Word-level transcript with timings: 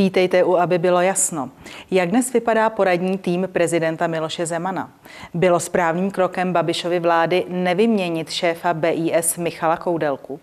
Vítejte 0.00 0.44
u, 0.44 0.56
aby 0.56 0.78
bylo 0.78 1.00
jasno. 1.00 1.50
Jak 1.90 2.10
dnes 2.10 2.32
vypadá 2.32 2.70
poradní 2.70 3.18
tým 3.18 3.48
prezidenta 3.52 4.06
Miloše 4.06 4.46
Zemana? 4.46 4.90
Bylo 5.34 5.60
správným 5.60 6.10
krokem 6.10 6.52
Babišovy 6.52 7.00
vlády 7.00 7.44
nevyměnit 7.48 8.30
šéfa 8.30 8.74
BIS 8.74 9.36
Michala 9.36 9.76
Koudelku? 9.76 10.40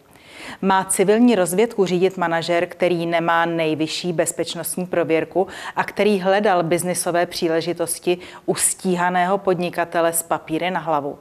Má 0.62 0.84
civilní 0.84 1.36
rozvědku 1.36 1.86
řídit 1.86 2.18
manažer, 2.18 2.66
který 2.66 3.06
nemá 3.06 3.46
nejvyšší 3.46 4.14
bezpečnostní 4.14 4.86
prověrku 4.86 5.48
a 5.76 5.84
který 5.84 6.20
hledal 6.20 6.64
biznisové 6.64 7.26
příležitosti 7.26 8.18
u 8.46 8.56
stíhaného 8.56 9.38
podnikatele 9.38 10.14
s 10.14 10.24
papíry 10.24 10.72
na 10.72 10.80
hlavu? 10.80 11.20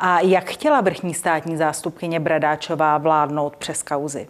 A 0.00 0.20
jak 0.20 0.50
chtěla 0.50 0.80
vrchní 0.80 1.14
státní 1.14 1.56
zástupkyně 1.56 2.20
Bradáčová 2.20 2.98
vládnout 2.98 3.56
přes 3.56 3.82
kauzy? 3.82 4.28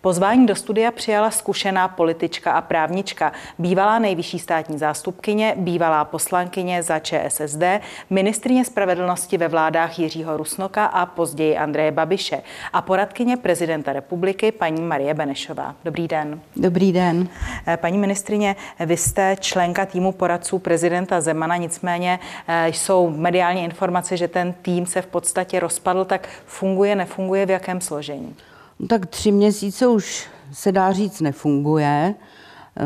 Pozvání 0.00 0.46
do 0.46 0.54
studia 0.54 0.90
přijala 0.90 1.30
zkušená 1.30 1.88
politička 1.88 2.52
a 2.52 2.60
právnička, 2.60 3.32
bývalá 3.58 3.98
nejvyšší 3.98 4.38
státní 4.38 4.78
zástupkyně, 4.78 5.54
bývalá 5.56 6.04
poslankyně 6.04 6.82
za 6.82 6.98
ČSSD, 6.98 7.62
ministrině 8.10 8.64
spravedlnosti 8.64 9.38
ve 9.38 9.48
vládách 9.48 9.98
Jiřího 9.98 10.36
Rusnoka 10.36 10.84
a 10.84 11.06
později 11.06 11.56
Andreje 11.56 11.90
Babiše 11.90 12.42
a 12.72 12.82
poradkyně 12.82 13.36
prezidenta 13.36 13.92
republiky 13.92 14.52
paní 14.52 14.82
Marie 14.82 15.14
Benešová. 15.14 15.74
Dobrý 15.84 16.08
den. 16.08 16.40
Dobrý 16.56 16.92
den. 16.92 17.28
Eh, 17.66 17.76
paní 17.76 17.98
ministrině, 17.98 18.56
vy 18.86 18.96
jste 18.96 19.36
členka 19.40 19.86
týmu 19.86 20.12
poradců 20.12 20.58
prezidenta 20.58 21.20
Zemana, 21.20 21.56
nicméně 21.56 22.18
eh, 22.48 22.68
jsou 22.68 23.10
mediální 23.10 23.64
informace, 23.64 24.16
že 24.16 24.28
ten 24.28 24.52
tým 24.52 24.86
se 24.86 25.02
v 25.02 25.06
podstatě 25.06 25.60
rozpadl, 25.60 26.04
tak 26.04 26.28
funguje, 26.46 26.96
nefunguje, 26.96 27.46
v 27.46 27.50
jakém 27.50 27.80
složení? 27.80 28.36
No 28.82 28.88
tak 28.88 29.06
tři 29.06 29.32
měsíce 29.32 29.86
už 29.86 30.26
se 30.52 30.72
dá 30.72 30.92
říct 30.92 31.20
nefunguje. 31.20 32.14
Eh, 32.76 32.82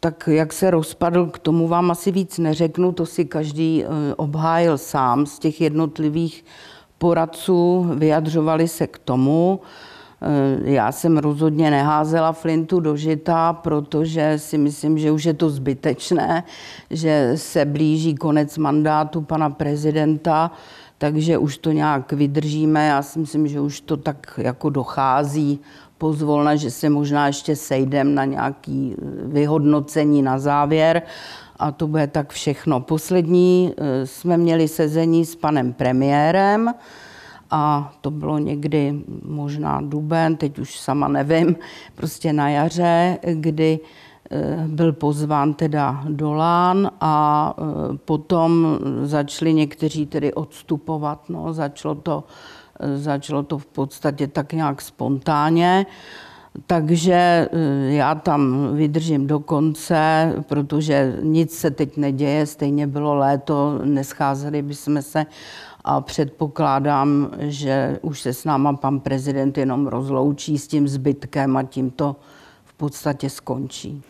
tak 0.00 0.28
jak 0.32 0.52
se 0.52 0.70
rozpadl, 0.70 1.26
k 1.26 1.38
tomu 1.38 1.68
vám 1.68 1.90
asi 1.90 2.10
víc 2.10 2.38
neřeknu, 2.38 2.92
to 2.92 3.06
si 3.06 3.24
každý 3.24 3.84
eh, 3.84 4.14
obhájil 4.14 4.78
sám 4.78 5.26
z 5.26 5.38
těch 5.38 5.60
jednotlivých 5.60 6.44
poradců, 6.98 7.86
vyjadřovali 7.94 8.68
se 8.68 8.86
k 8.86 8.98
tomu. 8.98 9.60
Eh, 10.22 10.70
já 10.70 10.92
jsem 10.92 11.18
rozhodně 11.18 11.70
neházela 11.70 12.32
flintu 12.32 12.80
do 12.80 12.96
žita, 12.96 13.52
protože 13.52 14.38
si 14.38 14.58
myslím, 14.58 14.98
že 14.98 15.10
už 15.10 15.24
je 15.24 15.34
to 15.34 15.50
zbytečné, 15.50 16.44
že 16.90 17.32
se 17.34 17.64
blíží 17.64 18.14
konec 18.14 18.58
mandátu 18.58 19.20
pana 19.20 19.50
prezidenta 19.50 20.50
takže 20.98 21.38
už 21.38 21.58
to 21.58 21.72
nějak 21.72 22.12
vydržíme. 22.12 22.86
Já 22.86 23.02
si 23.02 23.18
myslím, 23.18 23.48
že 23.48 23.60
už 23.60 23.80
to 23.80 23.96
tak 23.96 24.40
jako 24.42 24.70
dochází 24.70 25.60
pozvolna, 25.98 26.56
že 26.56 26.70
se 26.70 26.90
možná 26.90 27.26
ještě 27.26 27.56
sejdem 27.56 28.14
na 28.14 28.24
nějaký 28.24 28.96
eh, 28.98 29.04
vyhodnocení 29.24 30.22
na 30.22 30.38
závěr 30.38 31.02
a 31.56 31.72
to 31.72 31.86
bude 31.86 32.06
tak 32.06 32.32
všechno. 32.32 32.80
Poslední 32.80 33.74
eh, 33.76 34.06
jsme 34.06 34.36
měli 34.36 34.68
sezení 34.68 35.24
s 35.24 35.36
panem 35.36 35.72
premiérem 35.72 36.74
a 37.50 37.92
to 38.00 38.10
bylo 38.10 38.38
někdy 38.38 38.94
možná 39.22 39.80
duben, 39.80 40.36
teď 40.36 40.58
už 40.58 40.78
sama 40.78 41.08
nevím, 41.08 41.56
prostě 41.94 42.32
na 42.32 42.48
jaře, 42.48 43.18
kdy 43.32 43.80
byl 44.66 44.92
pozván 44.92 45.54
teda 45.54 46.04
Dolán 46.08 46.90
a 47.00 47.54
eh, 47.58 47.96
potom 47.96 48.78
začali 49.02 49.54
někteří 49.54 50.06
tedy 50.06 50.34
odstupovat. 50.34 51.28
No, 51.28 51.52
začalo, 51.52 51.94
to, 51.94 52.24
eh, 52.80 52.98
začalo 52.98 53.42
to 53.42 53.58
v 53.58 53.66
podstatě 53.66 54.26
tak 54.26 54.52
nějak 54.52 54.82
spontánně. 54.82 55.86
Takže 56.66 57.48
já 57.88 58.14
tam 58.14 58.68
vydržím 58.76 59.26
do 59.26 59.40
konce, 59.40 60.32
protože 60.48 61.18
nic 61.22 61.58
se 61.58 61.70
teď 61.70 61.96
neděje, 61.96 62.46
stejně 62.46 62.86
bylo 62.86 63.14
léto, 63.14 63.80
nescházeli 63.84 64.62
bychom 64.62 65.02
se 65.02 65.26
a 65.84 66.00
předpokládám, 66.00 67.30
že 67.38 67.98
už 68.02 68.20
se 68.20 68.32
s 68.32 68.44
náma 68.44 68.72
pan 68.72 69.00
prezident 69.00 69.58
jenom 69.58 69.86
rozloučí 69.86 70.58
s 70.58 70.68
tím 70.68 70.88
zbytkem 70.88 71.56
a 71.56 71.62
tím 71.62 71.90
to 71.90 72.16
podstatě 72.76 73.30
skončí. 73.30 74.02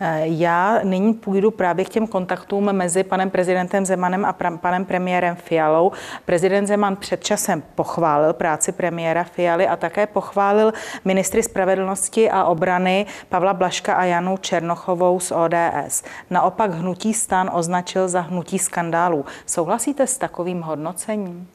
Eh, 0.00 0.22
já 0.24 0.80
nyní 0.82 1.14
půjdu 1.14 1.50
právě 1.50 1.84
k 1.84 1.88
těm 1.88 2.06
kontaktům 2.06 2.72
mezi 2.72 3.04
panem 3.04 3.30
prezidentem 3.30 3.86
Zemanem 3.86 4.24
a 4.24 4.32
panem 4.32 4.84
premiérem 4.84 5.36
Fialou. 5.36 5.92
Prezident 6.24 6.66
Zeman 6.66 6.96
před 6.96 7.24
časem 7.24 7.62
pochválil 7.74 8.32
práci 8.32 8.72
premiéra 8.72 9.24
Fialy 9.24 9.68
a 9.68 9.76
také 9.76 10.06
pochválil 10.06 10.72
ministry 11.04 11.42
spravedlnosti 11.42 12.30
a 12.30 12.44
obrany 12.44 13.06
Pavla 13.28 13.54
Blaška 13.54 13.94
a 13.94 14.04
Janu 14.04 14.36
Černochovou 14.36 15.20
z 15.20 15.32
ODS. 15.32 16.02
Naopak 16.30 16.70
hnutí 16.70 17.14
stan 17.14 17.50
označil 17.52 18.08
za 18.08 18.20
hnutí 18.20 18.58
skandálů. 18.58 19.24
Souhlasíte 19.46 20.06
s 20.06 20.18
takovým 20.18 20.62
hodnocením? 20.62 21.48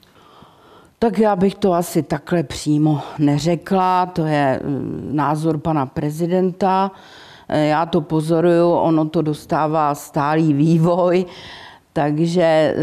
Tak 1.00 1.20
já 1.20 1.36
bych 1.36 1.56
to 1.56 1.74
asi 1.74 2.04
takhle 2.04 2.44
přímo 2.44 3.02
neřekla, 3.20 4.06
to 4.06 4.26
je 4.26 4.60
mm, 4.64 5.10
názor 5.12 5.58
pana 5.58 5.86
prezidenta. 5.86 6.92
E, 7.50 7.66
já 7.66 7.86
to 7.86 8.02
pozoruju, 8.02 8.72
ono 8.72 9.06
to 9.06 9.22
dostává 9.22 9.96
stálý 9.96 10.54
vývoj, 10.54 11.26
takže 11.94 12.42
e, 12.42 12.74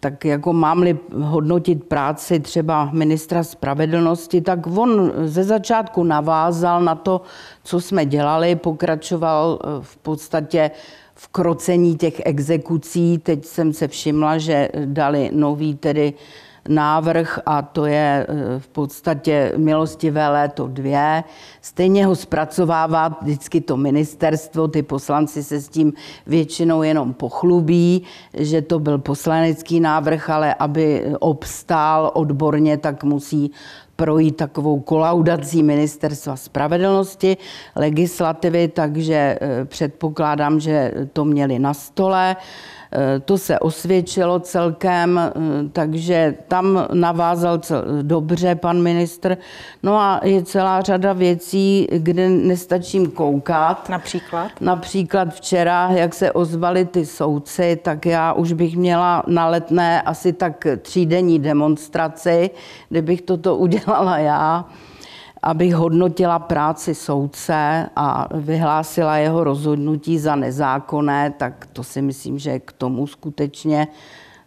tak 0.00 0.24
jako 0.24 0.52
mám-li 0.52 0.98
hodnotit 1.20 1.84
práci 1.84 2.40
třeba 2.40 2.90
ministra 2.92 3.42
spravedlnosti, 3.42 4.40
tak 4.40 4.66
on 4.66 5.12
ze 5.24 5.44
začátku 5.44 6.04
navázal 6.04 6.82
na 6.82 6.94
to, 6.94 7.20
co 7.64 7.80
jsme 7.80 8.06
dělali, 8.06 8.56
pokračoval 8.56 9.58
e, 9.62 9.66
v 9.80 9.96
podstatě 9.96 10.70
v 11.14 11.28
krocení 11.28 11.96
těch 11.96 12.22
exekucí. 12.24 13.18
Teď 13.18 13.44
jsem 13.44 13.72
se 13.72 13.88
všimla, 13.88 14.38
že 14.38 14.68
dali 14.84 15.30
nový 15.32 15.74
tedy 15.74 16.14
návrh 16.68 17.38
a 17.46 17.62
to 17.62 17.86
je 17.86 18.26
eh, 18.28 18.34
v 18.58 18.68
podstatě 18.68 19.52
milostivé 19.56 20.28
léto 20.28 20.66
dvě. 20.66 21.24
Stejně 21.60 22.06
ho 22.06 22.16
zpracovává 22.16 23.08
vždycky 23.08 23.60
to 23.60 23.76
ministerstvo, 23.76 24.68
ty 24.68 24.82
poslanci 24.82 25.42
se 25.44 25.60
s 25.60 25.68
tím 25.68 25.92
většinou 26.26 26.82
jenom 26.82 27.14
pochlubí, 27.14 28.02
že 28.34 28.62
to 28.62 28.78
byl 28.78 28.98
poslanecký 28.98 29.80
návrh, 29.80 30.30
ale 30.30 30.54
aby 30.54 31.04
obstál 31.20 32.10
odborně, 32.14 32.76
tak 32.76 33.04
musí 33.04 33.52
projít 33.98 34.36
takovou 34.36 34.80
kolaudací 34.80 35.62
ministerstva 35.62 36.36
spravedlnosti, 36.36 37.36
legislativy, 37.76 38.68
takže 38.68 39.38
eh, 39.40 39.64
předpokládám, 39.64 40.60
že 40.60 40.92
to 41.12 41.24
měli 41.24 41.58
na 41.58 41.74
stole. 41.74 42.36
Eh, 42.92 43.20
to 43.20 43.38
se 43.38 43.58
osvědčilo 43.58 44.40
celkem, 44.40 45.18
eh, 45.18 45.32
takže 45.72 46.34
tam 46.48 46.86
navázal 46.92 47.60
dobře 48.02 48.54
pan 48.54 48.82
ministr. 48.82 49.36
No 49.82 49.98
a 49.98 50.20
je 50.24 50.42
celá 50.42 50.80
řada 50.80 51.12
věcí, 51.12 51.88
kde 51.92 52.28
nestačím 52.28 53.10
koukat. 53.10 53.88
Například? 53.88 54.50
Například 54.60 55.34
včera, 55.34 55.88
jak 55.90 56.14
se 56.14 56.32
ozvali 56.32 56.84
ty 56.84 57.06
soudci, 57.06 57.78
tak 57.82 58.06
já 58.06 58.32
už 58.32 58.52
bych 58.52 58.76
měla 58.76 59.22
na 59.26 59.48
letné 59.48 60.02
asi 60.02 60.32
tak 60.32 60.66
třídenní 60.82 61.38
demonstraci, 61.38 62.50
kdybych 62.88 63.22
toto 63.22 63.56
udělala 63.68 64.18
já 64.18 64.64
abych 65.48 65.74
hodnotila 65.74 66.38
práci 66.38 66.94
soudce 66.94 67.88
a 67.96 68.28
vyhlásila 68.34 69.16
jeho 69.16 69.44
rozhodnutí 69.44 70.18
za 70.18 70.36
nezákonné, 70.36 71.34
tak 71.36 71.68
to 71.72 71.84
si 71.84 72.02
myslím, 72.02 72.38
že 72.38 72.58
k 72.58 72.72
tomu 72.72 73.06
skutečně 73.06 73.88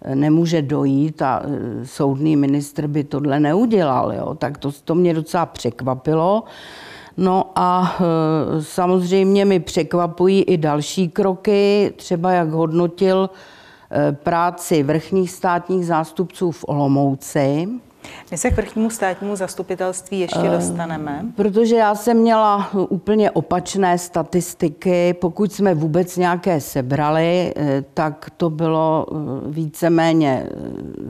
eh, 0.01 0.15
nemůže 0.15 0.61
dojít 0.61 1.21
a 1.21 1.41
eh, 1.43 1.85
soudný 1.85 2.35
ministr 2.35 2.87
by 2.87 3.03
tohle 3.03 3.39
neudělal. 3.39 4.13
Jo? 4.13 4.35
Tak 4.35 4.57
to, 4.57 4.71
to 4.85 4.95
mě 4.95 5.13
docela 5.13 5.45
překvapilo. 5.45 6.43
No 7.17 7.51
a 7.55 7.95
eh, 7.99 8.63
samozřejmě 8.63 9.45
mi 9.45 9.59
překvapují 9.59 10.43
i 10.43 10.57
další 10.57 11.09
kroky, 11.09 11.93
třeba 11.95 12.31
jak 12.31 12.49
hodnotil 12.49 13.29
práci 14.11 14.83
vrchních 14.83 15.31
státních 15.31 15.85
zástupců 15.85 16.51
v 16.51 16.65
Olomouci. 16.67 17.67
My 18.31 18.37
se 18.37 18.51
k 18.51 18.55
vrchnímu 18.55 18.89
státnímu 18.89 19.35
zastupitelství 19.35 20.19
ještě 20.19 20.39
uh, 20.39 20.51
dostaneme. 20.51 21.25
Protože 21.35 21.75
já 21.75 21.95
jsem 21.95 22.17
měla 22.17 22.69
úplně 22.73 23.31
opačné 23.31 23.97
statistiky. 23.97 25.13
Pokud 25.13 25.53
jsme 25.53 25.73
vůbec 25.73 26.17
nějaké 26.17 26.61
sebrali, 26.61 27.53
eh, 27.55 27.83
tak 27.93 28.29
to 28.37 28.49
bylo 28.49 29.05
eh, 29.11 29.15
víceméně 29.49 30.49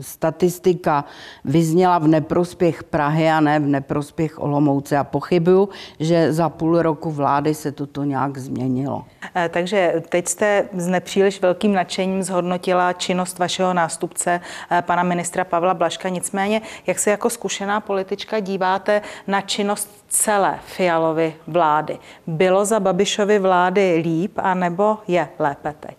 statistika 0.00 1.04
vyzněla 1.44 1.98
v 1.98 2.06
neprospěch 2.06 2.84
Prahy 2.84 3.30
a 3.30 3.40
ne 3.40 3.60
v 3.60 3.66
neprospěch 3.66 4.42
Olomouce. 4.42 4.98
A 4.98 5.04
pochybuju, 5.04 5.68
že 6.00 6.32
za 6.32 6.48
půl 6.48 6.82
roku 6.82 7.10
vlády 7.10 7.54
se 7.54 7.72
toto 7.72 8.04
nějak 8.04 8.38
změnilo. 8.38 9.04
Takže 9.48 10.02
teď 10.08 10.28
jste 10.28 10.68
s 10.72 10.86
nepříliš 10.86 11.42
velkým 11.42 11.72
nadšením 11.72 12.22
zhodnotila 12.22 12.92
činnost 12.92 13.38
vašeho 13.38 13.74
nástupce, 13.74 14.40
pana 14.80 15.02
ministra 15.02 15.44
Pavla 15.44 15.74
Blaška. 15.74 16.08
Nicméně, 16.08 16.60
Jak 16.86 16.98
se 16.98 17.10
jako 17.10 17.30
zkušená 17.30 17.80
politička 17.80 18.40
díváte 18.40 19.02
na 19.26 19.40
činnost 19.40 20.04
celé 20.08 20.58
Fialovy 20.66 21.34
vlády? 21.46 21.98
Bylo 22.26 22.64
za 22.64 22.80
Babišovy 22.80 23.38
vlády 23.38 24.02
líp, 24.04 24.32
anebo 24.36 24.98
je 25.08 25.28
lépe 25.38 25.74
teď? 25.80 25.96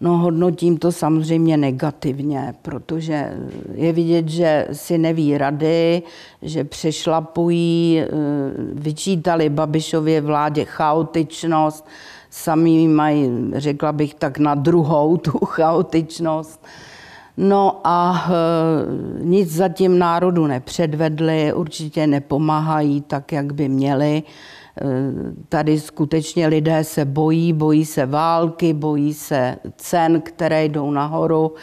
No 0.00 0.16
hodnotím 0.18 0.78
to 0.78 0.92
samozřejmě 0.92 1.56
negativně, 1.56 2.54
protože 2.62 3.32
je 3.74 3.92
vidět, 3.92 4.28
že 4.28 4.68
si 4.72 4.98
neví 4.98 5.38
rady, 5.38 6.02
že 6.42 6.64
přešlapují, 6.64 8.00
eh, 8.00 8.06
vyčítali 8.72 9.48
Babišově 9.48 10.20
vládě 10.20 10.64
chaotičnost, 10.64 11.86
sami 12.30 12.88
mají, 12.88 13.30
řekla 13.54 13.92
bych 13.92 14.14
tak, 14.14 14.38
na 14.38 14.54
druhou 14.54 15.16
tu 15.16 15.38
chaotičnost. 15.44 16.66
No 17.36 17.80
a 17.84 18.28
e, 18.28 19.24
nic 19.24 19.52
zatím 19.52 19.98
národu 19.98 20.46
nepředvedli, 20.46 21.52
určitě 21.52 22.06
nepomáhají 22.06 23.00
tak, 23.00 23.32
jak 23.32 23.52
by 23.52 23.68
měli. 23.68 24.16
E, 24.16 24.22
tady 25.48 25.80
skutečně 25.80 26.46
lidé 26.46 26.84
se 26.84 27.04
bojí, 27.04 27.52
bojí 27.52 27.84
se 27.84 28.06
války, 28.06 28.72
bojí 28.72 29.14
se 29.14 29.56
cen, 29.76 30.20
které 30.20 30.64
jdou 30.64 30.90
nahoru, 30.90 31.54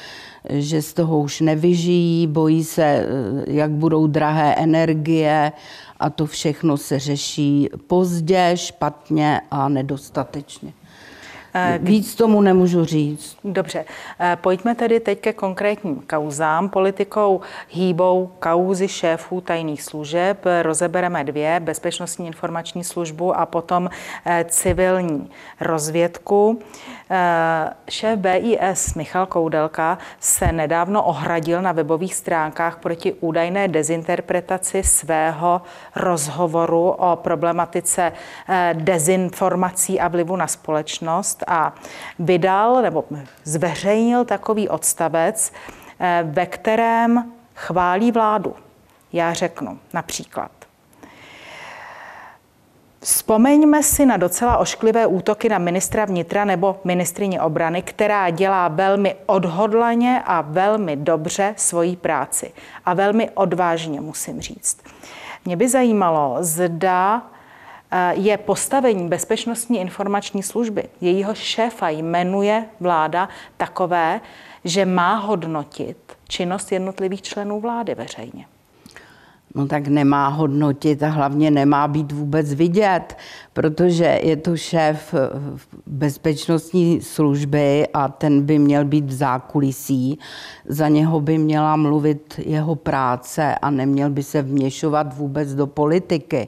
že 0.50 0.82
z 0.82 0.94
toho 0.94 1.20
už 1.20 1.42
nevyžijí, 1.42 2.28
bojí 2.28 2.64
se, 2.64 2.84
e, 2.84 3.08
jak 3.48 3.72
budou 3.72 4.08
drahé 4.08 4.56
energie 4.56 5.52
a 6.00 6.10
to 6.10 6.26
všechno 6.26 6.78
se 6.78 7.00
řeší 7.00 7.70
pozdě, 7.88 8.52
špatně 8.56 9.42
a 9.52 9.70
nedostatečně. 9.70 10.74
Eh, 11.56 11.80
Víc 11.82 12.16
tomu 12.16 12.42
nemůžu 12.42 12.86
říct. 12.86 13.38
Dobře, 13.44 13.86
eh, 14.20 14.38
pojďme 14.42 14.76
tedy 14.76 15.00
teď 15.00 15.20
ke 15.20 15.34
konkrétním 15.34 16.04
kauzám. 16.10 16.70
Politikou 16.70 17.42
hýbou 17.70 18.32
kauzy 18.40 18.88
šéfů 18.88 19.42
tajných 19.42 19.84
služeb. 19.84 20.46
Rozebereme 20.62 21.24
dvě, 21.24 21.60
bezpečnostní 21.60 22.28
informační 22.28 22.84
službu 22.84 23.38
a 23.38 23.46
potom 23.46 23.90
eh, 24.26 24.46
civilní 24.50 25.30
rozvědku. 25.62 26.60
Šéf 27.90 28.20
BIS 28.20 28.94
Michal 28.96 29.26
Koudelka 29.26 29.98
se 30.20 30.52
nedávno 30.52 31.04
ohradil 31.04 31.62
na 31.62 31.72
webových 31.72 32.16
stránkách 32.16 32.80
proti 32.80 33.14
údajné 33.14 33.68
dezinterpretaci 33.68 34.84
svého 34.84 35.62
rozhovoru 35.96 36.90
o 36.90 37.16
problematice 37.16 38.12
dezinformací 38.74 40.00
a 40.00 40.08
vlivu 40.08 40.36
na 40.36 40.48
společnost 40.48 41.43
a 41.48 41.74
vydal 42.20 42.82
nebo 42.82 43.06
zveřejnil 43.44 44.26
takový 44.26 44.70
odstavec, 44.70 45.54
eh, 46.00 46.24
ve 46.28 46.46
kterém 46.46 47.32
chválí 47.56 48.12
vládu. 48.12 48.56
Já 49.14 49.34
řeknu 49.34 49.80
například. 49.94 50.52
Vzpomeňme 53.04 53.84
si 53.84 54.06
na 54.06 54.18
docela 54.18 54.58
ošklivé 54.58 55.08
útoky 55.08 55.50
na 55.50 55.58
ministra 55.58 56.06
vnitra 56.06 56.46
nebo 56.46 56.80
ministrině 56.84 57.42
obrany, 57.42 57.82
která 57.82 58.30
dělá 58.30 58.68
velmi 58.68 59.16
odhodlaně 59.26 60.24
a 60.26 60.42
velmi 60.42 60.96
dobře 60.96 61.54
svoji 61.58 61.96
práci. 61.96 62.52
A 62.86 62.94
velmi 62.94 63.30
odvážně, 63.30 64.02
musím 64.02 64.42
říct. 64.42 64.78
Mě 65.46 65.56
by 65.56 65.70
zajímalo, 65.70 66.38
zda 66.40 67.22
je 68.12 68.38
postavení 68.38 69.08
Bezpečnostní 69.08 69.80
informační 69.80 70.44
služby, 70.44 70.84
jejího 71.02 71.36
šéfa 71.36 71.90
jmenuje 71.90 72.66
vláda 72.80 73.30
takové, 73.58 74.22
že 74.64 74.86
má 74.86 75.16
hodnotit 75.16 75.98
činnost 76.28 76.72
jednotlivých 76.72 77.22
členů 77.22 77.60
vlády 77.60 77.96
veřejně. 77.96 78.46
No 79.56 79.68
tak 79.68 79.88
nemá 79.88 80.28
hodnotit 80.28 81.04
a 81.04 81.08
hlavně 81.08 81.52
nemá 81.52 81.88
být 81.88 82.12
vůbec 82.12 82.54
vidět, 82.54 83.18
protože 83.54 84.20
je 84.24 84.36
to 84.38 84.58
šéf 84.58 85.14
eh, 85.14 85.30
bezpečnostní 85.88 87.02
služby 87.02 87.88
a 87.94 88.08
ten 88.08 88.42
by 88.42 88.60
měl 88.60 88.86
být 88.86 89.06
v 89.06 89.14
zákulisí. 89.14 90.20
Za 90.68 90.88
něho 90.88 91.22
by 91.22 91.38
měla 91.38 91.76
mluvit 91.76 92.40
jeho 92.46 92.76
práce 92.76 93.56
a 93.56 93.70
neměl 93.70 94.10
by 94.10 94.24
se 94.24 94.42
vměšovat 94.42 95.18
vůbec 95.18 95.56
do 95.56 95.68
politiky. 95.68 96.48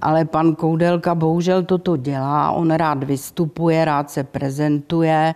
Ale 0.00 0.24
pan 0.24 0.54
Koudelka 0.54 1.14
bohužel 1.14 1.62
toto 1.62 1.96
dělá, 1.96 2.50
on 2.50 2.70
rád 2.70 3.04
vystupuje, 3.04 3.84
rád 3.84 4.10
se 4.10 4.24
prezentuje 4.24 5.34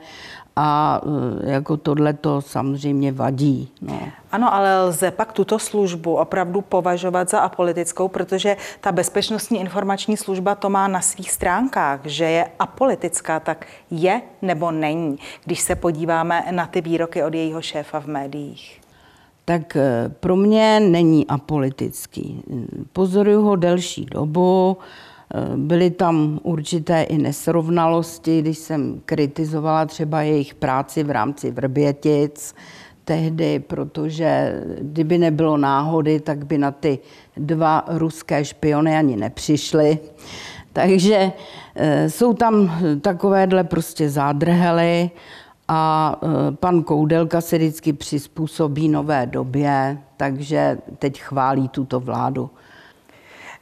a 0.56 1.00
e, 1.42 1.52
jako 1.52 1.76
tohle 1.76 2.12
to 2.12 2.42
samozřejmě 2.42 3.12
vadí. 3.12 3.68
No. 3.80 4.00
Ano, 4.32 4.54
ale 4.54 4.84
lze 4.84 5.10
pak 5.10 5.32
tuto 5.32 5.58
službu 5.58 6.16
opravdu 6.16 6.60
považovat 6.60 7.30
za 7.30 7.40
apolitickou, 7.40 8.08
protože 8.08 8.56
ta 8.80 8.92
bezpečnostní 8.92 9.60
informační 9.60 10.16
služba 10.16 10.54
to 10.54 10.70
má 10.70 10.88
na 10.88 11.00
svých 11.02 11.30
stránkách, 11.30 12.00
že 12.04 12.24
je 12.24 12.46
apolitická, 12.58 13.40
tak 13.40 13.66
je 13.90 14.22
nebo 14.42 14.70
není, 14.70 15.18
když 15.44 15.60
se 15.60 15.76
podíváme 15.76 16.44
na 16.50 16.66
ty 16.66 16.80
výroky 16.80 17.22
od 17.22 17.34
jejího 17.34 17.62
šéfa 17.62 18.00
v 18.00 18.06
médiích? 18.06 18.80
Tak 19.44 19.76
e, 19.76 20.08
pro 20.08 20.36
mě 20.36 20.80
není 20.80 21.26
apolitický. 21.26 22.42
Pozoruju 22.92 23.42
ho 23.42 23.56
delší 23.56 24.04
dobu, 24.04 24.76
Byly 25.56 25.90
tam 25.90 26.40
určité 26.42 27.02
i 27.02 27.18
nesrovnalosti, 27.18 28.40
když 28.40 28.58
jsem 28.58 29.00
kritizovala 29.04 29.86
třeba 29.86 30.22
jejich 30.22 30.54
práci 30.54 31.04
v 31.04 31.10
rámci 31.10 31.50
Vrbětic 31.50 32.54
tehdy, 33.04 33.58
protože 33.58 34.62
kdyby 34.80 35.18
nebylo 35.18 35.56
náhody, 35.56 36.20
tak 36.20 36.46
by 36.46 36.58
na 36.58 36.70
ty 36.70 36.98
dva 37.36 37.84
ruské 37.88 38.44
špiony 38.44 38.96
ani 38.96 39.16
nepřišli. 39.16 39.98
Takže 40.72 41.32
e, 41.74 42.10
jsou 42.10 42.32
tam 42.32 42.82
takovéhle 43.00 43.64
prostě 43.64 44.10
zádrhely 44.10 45.10
a 45.68 46.14
e, 46.22 46.52
pan 46.52 46.82
Koudelka 46.82 47.40
se 47.40 47.58
vždycky 47.58 47.92
přizpůsobí 47.92 48.88
nové 48.88 49.26
době, 49.26 49.98
takže 50.16 50.78
teď 50.98 51.20
chválí 51.20 51.68
tuto 51.68 52.00
vládu. 52.00 52.50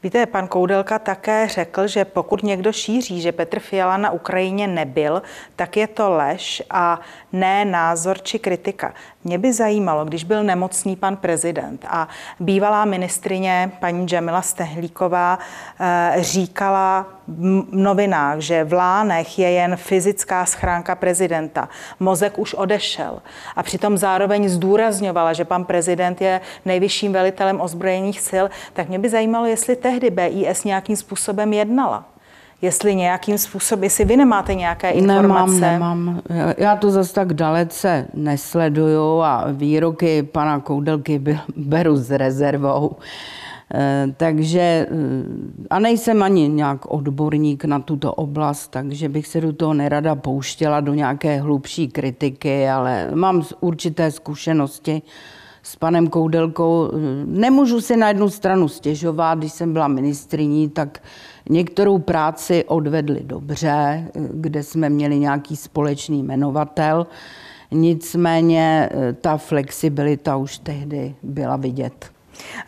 Víte, 0.02 0.26
pan 0.26 0.48
Koudelka 0.48 0.98
také 0.98 1.48
řekl, 1.48 1.86
že 1.86 2.04
pokud 2.04 2.42
někdo 2.42 2.72
šíří, 2.72 3.20
že 3.20 3.32
Petr 3.32 3.58
Fiala 3.60 3.96
na 3.96 4.10
Ukrajině 4.10 4.66
nebyl, 4.66 5.22
tak 5.56 5.76
je 5.76 5.86
to 5.86 6.10
lež 6.10 6.62
a 6.70 7.00
ne 7.32 7.64
názor 7.64 8.22
či 8.22 8.38
kritika. 8.38 8.94
Mě 9.24 9.38
by 9.38 9.52
zajímalo, 9.52 10.04
když 10.04 10.24
byl 10.24 10.44
nemocný 10.44 10.96
pan 10.96 11.16
prezident 11.16 11.84
a 11.88 12.08
bývalá 12.40 12.84
ministrině 12.84 13.72
paní 13.80 14.06
Jamila 14.10 14.42
Stehlíková 14.42 15.38
eh, 15.80 16.14
říkala 16.18 17.06
novinách, 17.72 18.38
že 18.38 18.64
v 18.64 18.72
Lánech 18.72 19.38
je 19.38 19.50
jen 19.50 19.76
fyzická 19.76 20.46
schránka 20.46 20.94
prezidenta. 20.94 21.68
Mozek 22.00 22.38
už 22.38 22.54
odešel. 22.54 23.18
A 23.56 23.62
přitom 23.62 23.98
zároveň 23.98 24.48
zdůrazňovala, 24.48 25.32
že 25.32 25.44
pan 25.44 25.64
prezident 25.64 26.20
je 26.20 26.40
nejvyšším 26.64 27.12
velitelem 27.12 27.60
ozbrojených 27.60 28.20
sil. 28.30 28.44
Tak 28.72 28.88
mě 28.88 28.98
by 28.98 29.08
zajímalo, 29.08 29.46
jestli 29.46 29.76
tehdy 29.76 30.10
BIS 30.10 30.64
nějakým 30.64 30.96
způsobem 30.96 31.52
jednala 31.52 32.04
jestli 32.62 32.94
nějakým 32.94 33.38
způsobem, 33.38 33.84
jestli 33.84 34.04
vy 34.04 34.16
nemáte 34.16 34.54
nějaké 34.54 34.90
informace. 34.90 35.60
Nemám, 35.60 36.06
nemám. 36.06 36.20
Já 36.58 36.76
to 36.76 36.90
zase 36.90 37.14
tak 37.14 37.32
dalece 37.32 38.06
nesleduju 38.14 39.20
a 39.20 39.44
výroky 39.52 40.22
pana 40.22 40.60
Koudelky 40.60 41.22
beru 41.56 41.96
s 41.96 42.10
rezervou. 42.10 42.96
Eh, 42.96 43.49
takže, 44.16 44.60
eh, 44.60 44.86
a 45.70 45.78
nejsem 45.78 46.22
ani 46.22 46.48
nějak 46.48 46.92
odborník 46.92 47.64
na 47.64 47.78
tuto 47.78 48.14
oblast, 48.14 48.68
takže 48.68 49.08
bych 49.08 49.26
se 49.26 49.40
do 49.40 49.52
toho 49.52 49.74
nerada 49.74 50.14
pouštěla 50.14 50.80
do 50.80 50.94
nějaké 50.94 51.40
hlubší 51.40 51.88
kritiky, 51.88 52.68
ale 52.68 53.10
mám 53.14 53.42
určité 53.60 54.10
zkušenosti 54.10 55.02
s 55.62 55.76
panem 55.76 56.08
Koudelkou. 56.08 56.90
Nemůžu 57.24 57.80
si 57.80 57.96
na 57.96 58.08
jednu 58.08 58.28
stranu 58.28 58.68
stěžovat, 58.68 59.38
když 59.38 59.52
jsem 59.52 59.72
byla 59.72 59.88
ministriní, 59.88 60.68
tak 60.68 61.02
některou 61.48 61.98
práci 61.98 62.64
odvedli 62.64 63.20
dobře, 63.24 64.04
kde 64.34 64.62
jsme 64.62 64.90
měli 64.90 65.18
nějaký 65.18 65.56
společný 65.56 66.22
jmenovatel. 66.22 67.06
Nicméně 67.70 68.88
eh, 68.92 69.12
ta 69.12 69.36
flexibilita 69.36 70.36
už 70.36 70.58
tehdy 70.58 71.14
byla 71.22 71.56
vidět. 71.56 72.10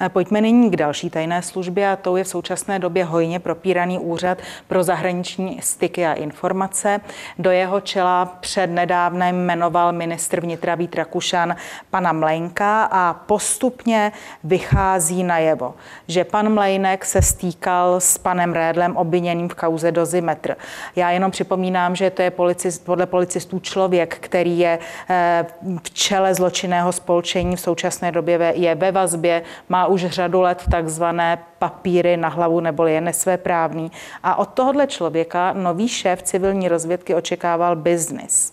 Pojďme 0.09 0.41
nyní 0.41 0.71
k 0.71 0.77
další 0.77 1.11
tajné 1.11 1.43
službě 1.43 1.91
a 1.91 1.97
tou 1.97 2.17
je 2.17 2.25
v 2.25 2.29
současné 2.29 2.79
době 2.79 3.05
hojně 3.05 3.41
propíraný 3.41 3.99
úřad 3.99 4.39
pro 4.69 4.83
zahraniční 4.83 5.61
styky 5.63 6.07
a 6.07 6.13
informace. 6.13 7.01
Do 7.39 7.51
jeho 7.51 7.81
čela 7.81 8.27
před 8.41 8.67
nedávnem 8.67 9.37
jmenoval 9.37 9.93
ministr 9.93 10.41
vnitra 10.41 10.75
Vít 10.75 10.95
Rakušan 10.95 11.57
pana 11.91 12.13
Mlejnka 12.13 12.85
a 12.85 13.15
postupně 13.15 14.13
vychází 14.45 15.25
najevo, 15.25 15.75
že 16.09 16.25
pan 16.25 16.55
Mlejnek 16.55 17.05
se 17.05 17.23
stýkal 17.23 18.01
s 18.01 18.19
panem 18.19 18.53
Rédlem 18.53 18.97
obviněným 18.97 19.49
v 19.49 19.55
kauze 19.55 19.93
Dozimetr. 19.93 20.57
Já 20.97 21.11
jenom 21.11 21.31
připomínám, 21.31 21.97
že 21.97 22.11
to 22.11 22.23
je 22.23 22.31
policist, 22.31 22.85
podle 22.85 23.07
policistů 23.07 23.59
člověk, 23.59 24.17
který 24.21 24.59
je 24.59 24.79
eh, 25.11 25.47
v 25.83 25.91
čele 25.91 26.35
zločinného 26.35 26.93
spolčení 26.93 27.57
v 27.57 27.61
současné 27.61 28.13
době 28.13 28.53
je 28.57 28.75
ve 28.75 28.93
vazbě, 28.93 29.43
má 29.69 29.87
už 29.87 30.07
řadu 30.07 30.41
let 30.41 30.63
takzvané 30.71 31.39
papíry 31.59 32.17
na 32.17 32.29
hlavu 32.29 32.61
nebo 32.61 32.87
je 32.87 33.01
nesvéprávný. 33.01 33.93
A 34.23 34.37
od 34.37 34.49
tohohle 34.49 34.87
člověka 34.87 35.53
nový 35.53 35.89
šéf 35.89 36.23
civilní 36.23 36.69
rozvědky 36.69 37.15
očekával 37.15 37.77
biznis. 37.77 38.53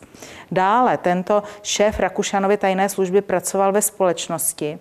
Dále 0.52 0.98
tento 0.98 1.44
šéf 1.64 2.00
Rakušanovy 2.00 2.58
tajné 2.58 2.90
služby 2.90 3.22
pracoval 3.22 3.72
ve 3.72 3.82
společnosti, 3.82 4.80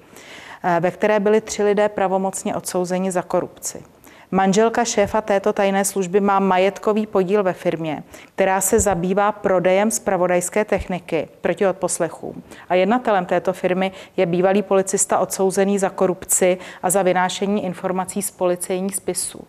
eh, 0.64 0.80
ve 0.80 0.90
které 0.90 1.20
byli 1.20 1.40
tři 1.40 1.62
lidé 1.62 1.88
pravomocně 1.88 2.56
odsouzeni 2.56 3.10
za 3.10 3.22
korupci. 3.22 3.82
Manželka 4.30 4.84
šéfa 4.84 5.20
této 5.20 5.52
tajné 5.52 5.84
služby 5.84 6.20
má 6.20 6.38
majetkový 6.38 7.06
podíl 7.06 7.42
ve 7.42 7.52
firmě, 7.52 8.02
která 8.34 8.60
se 8.60 8.80
zabývá 8.80 9.32
prodejem 9.32 9.90
zpravodajské 9.90 10.64
techniky 10.64 11.28
proti 11.40 11.66
odposlechům. 11.66 12.42
A 12.68 12.74
jednatelem 12.74 13.26
této 13.26 13.52
firmy 13.52 13.92
je 14.16 14.26
bývalý 14.26 14.62
policista 14.62 15.18
odsouzený 15.18 15.78
za 15.78 15.90
korupci 15.90 16.58
a 16.82 16.90
za 16.90 17.02
vynášení 17.02 17.64
informací 17.64 18.22
z 18.22 18.30
policejních 18.30 18.96
spisů. 18.96 19.40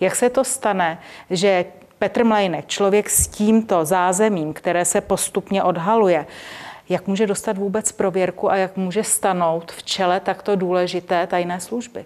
Jak 0.00 0.16
se 0.16 0.30
to 0.30 0.44
stane, 0.44 0.98
že 1.30 1.64
Petr 1.98 2.24
Mlejnek, 2.24 2.66
člověk 2.66 3.10
s 3.10 3.28
tímto 3.28 3.84
zázemím, 3.84 4.52
které 4.52 4.84
se 4.84 5.00
postupně 5.00 5.62
odhaluje, 5.62 6.26
jak 6.88 7.06
může 7.06 7.26
dostat 7.26 7.58
vůbec 7.58 7.92
prověrku 7.92 8.50
a 8.50 8.56
jak 8.56 8.76
může 8.76 9.04
stanout 9.04 9.72
v 9.72 9.82
čele 9.82 10.20
takto 10.20 10.56
důležité 10.56 11.26
tajné 11.26 11.60
služby? 11.60 12.04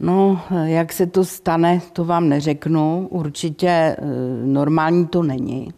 No, 0.00 0.40
jak 0.64 0.92
se 0.92 1.06
to 1.06 1.24
stane, 1.24 1.80
to 1.92 2.04
vám 2.04 2.28
neřeknu. 2.28 3.08
Určitě 3.10 3.68
eh, 3.68 3.96
normální 4.44 5.06
to 5.06 5.22
není. 5.22 5.72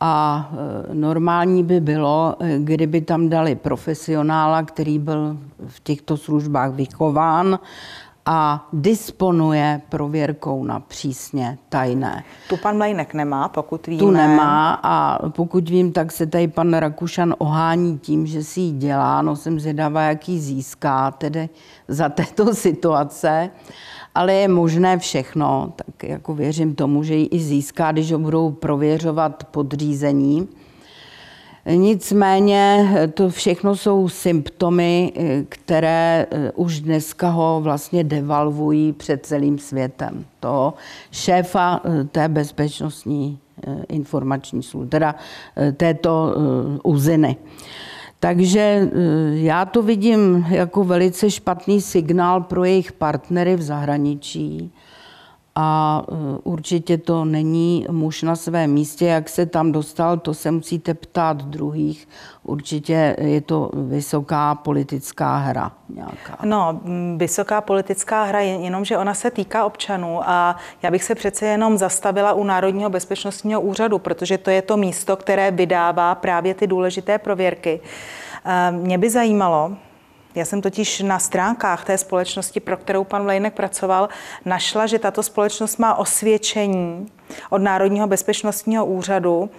A 0.00 0.50
eh, 0.52 0.94
normální 0.94 1.64
by 1.64 1.80
bylo, 1.80 2.36
eh, 2.40 2.58
kdyby 2.58 3.00
tam 3.00 3.28
dali 3.28 3.54
profesionála, 3.54 4.62
který 4.62 4.98
byl 4.98 5.36
v 5.66 5.80
těchto 5.80 6.16
službách 6.16 6.72
vychován 6.72 7.58
a 8.26 8.68
disponuje 8.72 9.80
prověrkou 9.88 10.64
na 10.64 10.80
přísně 10.80 11.58
tajné. 11.68 12.24
Tu 12.48 12.56
pan 12.56 12.76
Mlejnek 12.76 13.14
nemá, 13.14 13.48
pokud 13.48 13.86
víme. 13.86 13.98
Tu 13.98 14.10
nemá 14.10 14.80
a 14.82 15.28
pokud 15.28 15.70
vím, 15.70 15.92
tak 15.92 16.12
se 16.12 16.26
tady 16.26 16.48
pan 16.48 16.74
Rakušan 16.74 17.34
ohání 17.38 17.98
tím, 17.98 18.26
že 18.26 18.44
si 18.44 18.60
ji 18.60 18.72
dělá. 18.72 19.22
No 19.22 19.36
jsem 19.36 19.60
zvědavá, 19.60 20.02
jaký 20.02 20.40
získá 20.40 21.10
tedy 21.10 21.48
za 21.88 22.08
této 22.08 22.54
situace. 22.54 23.50
Ale 24.14 24.34
je 24.34 24.48
možné 24.48 24.98
všechno, 24.98 25.72
tak 25.76 26.02
jako 26.02 26.34
věřím 26.34 26.74
tomu, 26.74 27.02
že 27.02 27.14
ji 27.14 27.26
i 27.26 27.38
získá, 27.38 27.92
když 27.92 28.12
ho 28.12 28.18
budou 28.18 28.50
prověřovat 28.50 29.44
podřízení. 29.44 30.48
Nicméně 31.66 32.90
to 33.14 33.30
všechno 33.30 33.76
jsou 33.76 34.08
symptomy, 34.08 35.12
které 35.48 36.26
eh, 36.30 36.52
už 36.54 36.80
dneska 36.80 37.28
ho 37.28 37.60
vlastně 37.62 38.04
devalvují 38.04 38.92
před 38.92 39.26
celým 39.26 39.58
světem. 39.58 40.24
To 40.40 40.74
šéfa 41.10 41.80
eh, 41.84 42.04
té 42.04 42.28
bezpečnostní 42.28 43.38
eh, 43.66 43.84
informační 43.88 44.62
služby, 44.62 44.90
teda 44.90 45.14
této 45.76 46.34
uziny. 46.82 47.36
Takže 48.20 48.88
já 49.32 49.64
to 49.64 49.82
vidím 49.82 50.46
jako 50.48 50.84
velice 50.84 51.30
špatný 51.30 51.80
signál 51.80 52.40
pro 52.40 52.64
jejich 52.64 52.92
partnery 52.92 53.56
v 53.56 53.62
zahraničí, 53.62 54.72
a 55.54 56.02
e, 56.08 56.14
určitě 56.42 56.98
to 56.98 57.24
není 57.24 57.86
muž 57.90 58.22
na 58.22 58.36
svém 58.36 58.72
místě. 58.72 59.06
Jak 59.06 59.28
se 59.28 59.46
tam 59.46 59.72
dostal, 59.72 60.16
to 60.16 60.34
se 60.34 60.50
musíte 60.50 60.94
ptát 60.94 61.36
druhých. 61.36 62.08
Určitě 62.42 63.16
je 63.20 63.40
to 63.40 63.70
vysoká 63.74 64.54
politická 64.54 65.36
hra 65.36 65.72
nějaká. 65.88 66.38
No, 66.44 66.80
vysoká 67.16 67.60
politická 67.60 68.24
hra, 68.24 68.40
jenomže 68.40 68.98
ona 68.98 69.14
se 69.14 69.30
týká 69.30 69.64
občanů 69.64 70.28
a 70.28 70.56
já 70.82 70.90
bych 70.90 71.04
se 71.04 71.14
přece 71.14 71.46
jenom 71.46 71.78
zastavila 71.78 72.32
u 72.32 72.44
Národního 72.44 72.90
bezpečnostního 72.90 73.60
úřadu, 73.60 73.98
protože 73.98 74.38
to 74.38 74.50
je 74.50 74.62
to 74.62 74.76
místo, 74.76 75.16
které 75.16 75.50
vydává 75.50 76.14
právě 76.14 76.54
ty 76.54 76.66
důležité 76.66 77.18
prověrky. 77.18 77.80
E, 78.44 78.70
mě 78.70 78.98
by 78.98 79.10
zajímalo, 79.10 79.72
já 80.34 80.44
jsem 80.44 80.62
totiž 80.62 81.00
na 81.00 81.18
stránkách 81.18 81.84
té 81.84 81.98
společnosti, 81.98 82.60
pro 82.60 82.76
kterou 82.76 83.04
pan 83.04 83.22
Vlejnek 83.22 83.54
pracoval, 83.54 84.08
našla, 84.44 84.86
že 84.86 84.98
tato 84.98 85.22
společnost 85.22 85.78
má 85.78 85.94
osvědčení 85.94 87.06
od 87.50 87.58
Národního 87.58 88.06
bezpečnostního 88.06 88.86
úřadu 88.86 89.50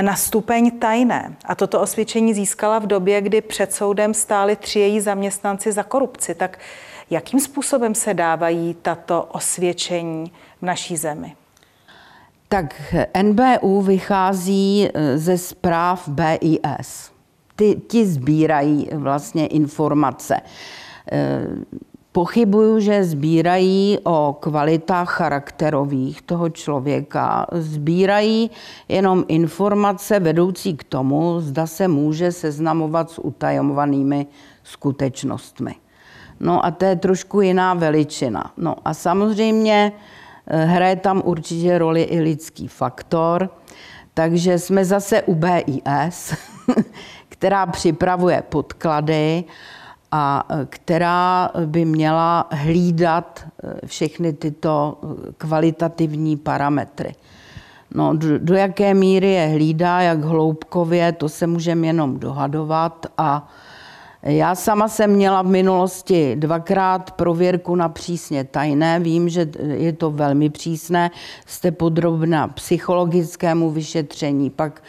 na 0.00 0.16
stupeň 0.16 0.70
tajné. 0.78 1.36
A 1.44 1.54
toto 1.54 1.80
osvědčení 1.80 2.34
získala 2.34 2.78
v 2.78 2.86
době, 2.86 3.20
kdy 3.20 3.40
před 3.40 3.72
soudem 3.72 4.14
stáli 4.14 4.56
tři 4.56 4.78
její 4.78 5.00
zaměstnanci 5.00 5.72
za 5.72 5.82
korupci. 5.82 6.34
Tak 6.34 6.58
jakým 7.10 7.40
způsobem 7.40 7.94
se 7.94 8.14
dávají 8.14 8.76
tato 8.82 9.22
osvědčení 9.22 10.32
v 10.62 10.66
naší 10.66 10.96
zemi? 10.96 11.36
Tak 12.48 12.94
NBU 13.22 13.82
vychází 13.82 14.90
ze 15.14 15.38
zpráv 15.38 16.08
BIS 16.08 17.13
ty, 17.56 17.80
ti 17.88 18.06
sbírají 18.06 18.88
vlastně 18.92 19.46
informace. 19.46 20.40
E, 21.12 21.46
pochybuju, 22.12 22.80
že 22.80 23.04
sbírají 23.04 23.98
o 24.04 24.36
kvalitách 24.40 25.10
charakterových 25.10 26.22
toho 26.22 26.50
člověka. 26.50 27.46
Sbírají 27.52 28.50
jenom 28.88 29.24
informace 29.28 30.20
vedoucí 30.20 30.76
k 30.76 30.84
tomu, 30.84 31.40
zda 31.40 31.66
se 31.66 31.88
může 31.88 32.32
seznamovat 32.32 33.10
s 33.10 33.18
utajomovanými 33.18 34.26
skutečnostmi. 34.62 35.74
No 36.40 36.64
a 36.64 36.70
to 36.70 36.84
je 36.84 36.96
trošku 36.96 37.40
jiná 37.40 37.74
veličina. 37.74 38.52
No 38.56 38.76
a 38.84 38.94
samozřejmě 38.94 39.92
e, 40.46 40.64
hraje 40.64 40.96
tam 40.96 41.22
určitě 41.24 41.78
roli 41.78 42.02
i 42.02 42.20
lidský 42.20 42.68
faktor, 42.68 43.50
takže 44.14 44.58
jsme 44.58 44.84
zase 44.84 45.22
u 45.22 45.34
BIS, 45.34 46.34
která 47.44 47.66
připravuje 47.66 48.42
podklady 48.48 49.44
a 50.12 50.46
e, 50.48 50.66
která 50.66 51.50
by 51.66 51.84
měla 51.84 52.48
hlídat 52.50 53.44
e, 53.44 53.86
všechny 53.86 54.32
tyto 54.32 54.98
e, 55.02 55.32
kvalitativní 55.32 56.36
parametry. 56.36 57.14
No, 57.94 58.16
do, 58.16 58.38
do 58.38 58.54
jaké 58.54 58.94
míry 58.94 59.32
je 59.32 59.46
hlídá, 59.46 60.00
jak 60.00 60.24
hloubkově, 60.24 61.12
to 61.12 61.28
se 61.28 61.46
můžeme 61.46 61.86
jenom 61.86 62.18
dohadovat. 62.18 63.06
A 63.18 63.48
já 64.22 64.54
sama 64.54 64.88
jsem 64.88 65.10
měla 65.10 65.42
v 65.42 65.46
minulosti 65.46 66.36
dvakrát 66.36 67.10
prověrku 67.10 67.76
na 67.76 67.88
přísně 67.88 68.44
tajné. 68.44 69.00
Vím, 69.00 69.28
že 69.28 69.48
je 69.60 69.92
to 69.92 70.10
velmi 70.10 70.50
přísné. 70.50 71.10
Jste 71.46 71.70
podrobná 71.70 72.48
psychologickému 72.48 73.70
vyšetření, 73.70 74.50
pak 74.50 74.82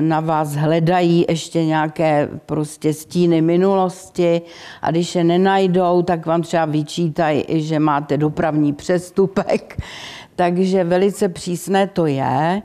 na 0.00 0.20
vás 0.20 0.54
hledají 0.54 1.24
ještě 1.28 1.64
nějaké 1.64 2.28
prostě 2.46 2.94
stíny 2.94 3.42
minulosti 3.42 4.42
a 4.82 4.90
když 4.90 5.14
je 5.14 5.24
nenajdou, 5.24 6.02
tak 6.02 6.26
vám 6.26 6.42
třeba 6.42 6.64
vyčítají, 6.64 7.44
že 7.48 7.78
máte 7.78 8.16
dopravní 8.16 8.72
přestupek. 8.72 9.76
Takže 10.36 10.84
velice 10.84 11.28
přísné 11.28 11.86
to 11.86 12.06
je. 12.06 12.62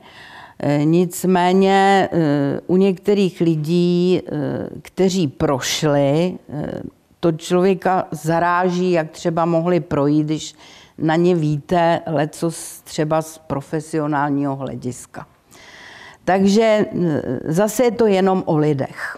E, 0.60 0.86
nicméně 0.86 2.10
e, 2.12 2.62
u 2.68 2.78
některých 2.78 3.42
lidí, 3.42 4.20
e, 4.20 4.22
kteří 4.82 5.28
prošli, 5.28 6.38
to 7.20 7.32
člověka 7.32 8.08
zaráží, 8.12 8.92
jak 8.92 9.10
třeba 9.12 9.46
mohli 9.46 9.80
projít, 9.80 10.25
když 10.25 10.56
na 10.98 11.16
ně 11.16 11.36
víte 11.36 12.01
leco 12.08 12.51
třeba 12.84 13.22
z 13.22 13.38
profesionálního 13.38 14.56
hlediska. 14.56 15.25
Takže 16.25 16.62
e, 16.63 16.86
zase 17.44 17.84
je 17.84 17.92
to 17.92 18.08
jenom 18.08 18.44
o 18.46 18.58
lidech. 18.58 19.18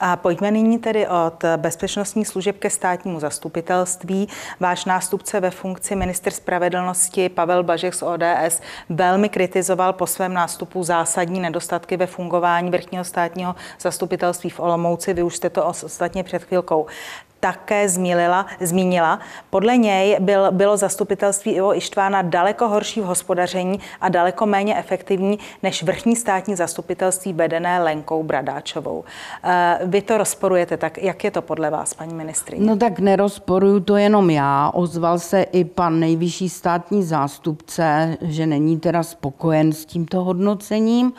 A 0.00 0.16
pojďme 0.16 0.50
nyní 0.50 0.78
tedy 0.78 1.08
od 1.08 1.44
bezpečnostních 1.56 2.28
služeb 2.28 2.58
ke 2.58 2.70
státnímu 2.70 3.20
zastupitelství. 3.20 4.28
Váš 4.60 4.84
nástupce 4.84 5.40
ve 5.40 5.50
funkci 5.50 5.96
minister 5.96 6.32
spravedlnosti 6.32 7.28
Pavel 7.28 7.62
Bažek 7.62 7.94
z 7.94 8.02
ODS 8.02 8.60
velmi 8.88 9.28
kritizoval 9.28 9.92
po 9.92 10.06
svém 10.06 10.34
nástupu 10.34 10.84
zásadní 10.84 11.40
nedostatky 11.40 11.96
ve 11.96 12.06
fungování 12.06 12.70
vrchního 12.70 13.04
státního 13.04 13.54
zastupitelství 13.80 14.50
v 14.50 14.60
Olomouci. 14.60 15.14
Vy 15.14 15.22
už 15.22 15.36
jste 15.36 15.50
to 15.50 15.66
ostatně 15.66 16.24
před 16.24 16.44
chvilkou 16.44 16.86
také 17.44 17.88
zmínila. 17.88 18.46
zmínila. 18.60 19.18
Podle 19.50 19.76
něj 19.76 20.16
byl, 20.20 20.52
bylo 20.52 20.76
zastupitelství 20.76 21.52
Ivo 21.52 21.76
Ištvána 21.76 22.22
daleko 22.22 22.68
horší 22.68 23.00
v 23.00 23.04
hospodaření 23.04 23.80
a 24.00 24.08
daleko 24.08 24.46
méně 24.46 24.76
efektivní 24.76 25.38
než 25.62 25.82
vrchní 25.82 26.16
státní 26.16 26.56
zastupitelství 26.56 27.32
vedené 27.32 27.82
Lenkou 27.82 28.22
Bradáčovou. 28.22 29.04
Eh, 29.44 29.78
vy 29.84 30.02
to 30.02 30.18
rozporujete, 30.18 30.76
tak 30.76 30.98
jak 30.98 31.24
je 31.24 31.30
to 31.30 31.42
podle 31.42 31.70
vás, 31.70 31.94
paní 31.94 32.14
ministrině? 32.14 32.66
No 32.66 32.76
tak 32.76 32.98
nerozporuju 32.98 33.80
to 33.80 33.96
jenom 33.96 34.30
já. 34.30 34.70
Ozval 34.74 35.18
se 35.18 35.42
i 35.42 35.64
pan 35.64 36.00
nejvyšší 36.00 36.48
státní 36.48 37.02
zástupce, 37.02 38.16
že 38.20 38.46
není 38.46 38.80
teda 38.80 39.02
spokojen 39.02 39.72
s 39.72 39.84
tímto 39.84 40.24
hodnocením. 40.24 41.12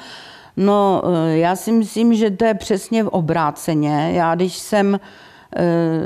No, 0.57 1.01
eh, 1.05 1.37
já 1.37 1.55
si 1.55 1.71
myslím, 1.71 2.13
že 2.13 2.31
to 2.31 2.45
je 2.45 2.53
přesně 2.53 3.03
v 3.03 3.07
obráceně. 3.07 4.11
Já, 4.13 4.35
když 4.35 4.57
jsem 4.57 4.95
eh, 4.95 4.99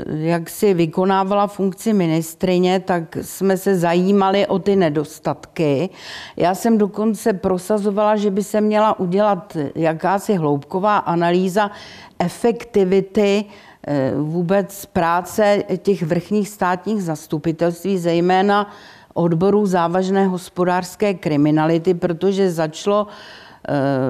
jak 0.06 0.50
si 0.50 0.74
vykonávala 0.74 1.46
funkci 1.46 1.92
ministrině, 1.92 2.80
tak 2.80 3.16
jsme 3.22 3.56
se 3.56 3.76
zajímali 3.76 4.46
o 4.46 4.58
ty 4.58 4.76
nedostatky. 4.76 5.90
Já 6.36 6.54
jsem 6.54 6.78
dokonce 6.78 7.32
prosazovala, 7.32 8.16
že 8.16 8.30
by 8.30 8.44
se 8.44 8.60
měla 8.60 8.98
udělat 8.98 9.56
jakási 9.74 10.34
hloubková 10.34 10.98
analýza 10.98 11.70
efektivity 12.18 13.44
eh, 13.86 14.12
vůbec 14.16 14.86
práce 14.86 15.62
těch 15.82 16.02
vrchních 16.02 16.48
státních 16.48 17.02
zastupitelství, 17.02 17.98
zejména 17.98 18.70
odborů 19.14 19.66
závažné 19.66 20.26
hospodářské 20.26 21.14
kriminality, 21.14 21.94
protože 21.94 22.50
začalo 22.50 23.06
Eh, 23.06 23.49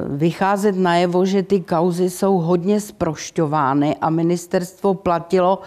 vycházet 0.09 0.77
najevo, 0.77 1.27
že 1.27 1.43
ty 1.43 1.61
kauzy 1.61 2.11
jsou 2.11 2.39
hodně 2.39 2.81
sprošťovány 2.81 3.97
a 4.01 4.11
ministerstvo 4.11 4.95
platilo 4.95 5.59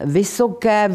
vysoké, 0.00 0.88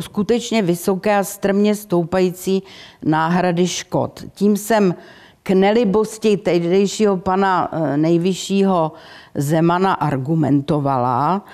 skutečně 0.00 0.62
vysoké 0.62 1.18
a 1.18 1.24
strmě 1.24 1.74
stoupající 1.74 2.62
náhrady 3.04 3.66
škod. 3.66 4.24
Tím 4.34 4.56
jsem 4.56 4.94
k 5.42 5.50
nelibosti 5.50 6.36
tehdejšího 6.36 7.16
pana 7.16 7.68
eh, 7.72 7.96
nejvyššího 7.96 8.92
Zemana 9.34 9.92
argumentovala 9.92 11.44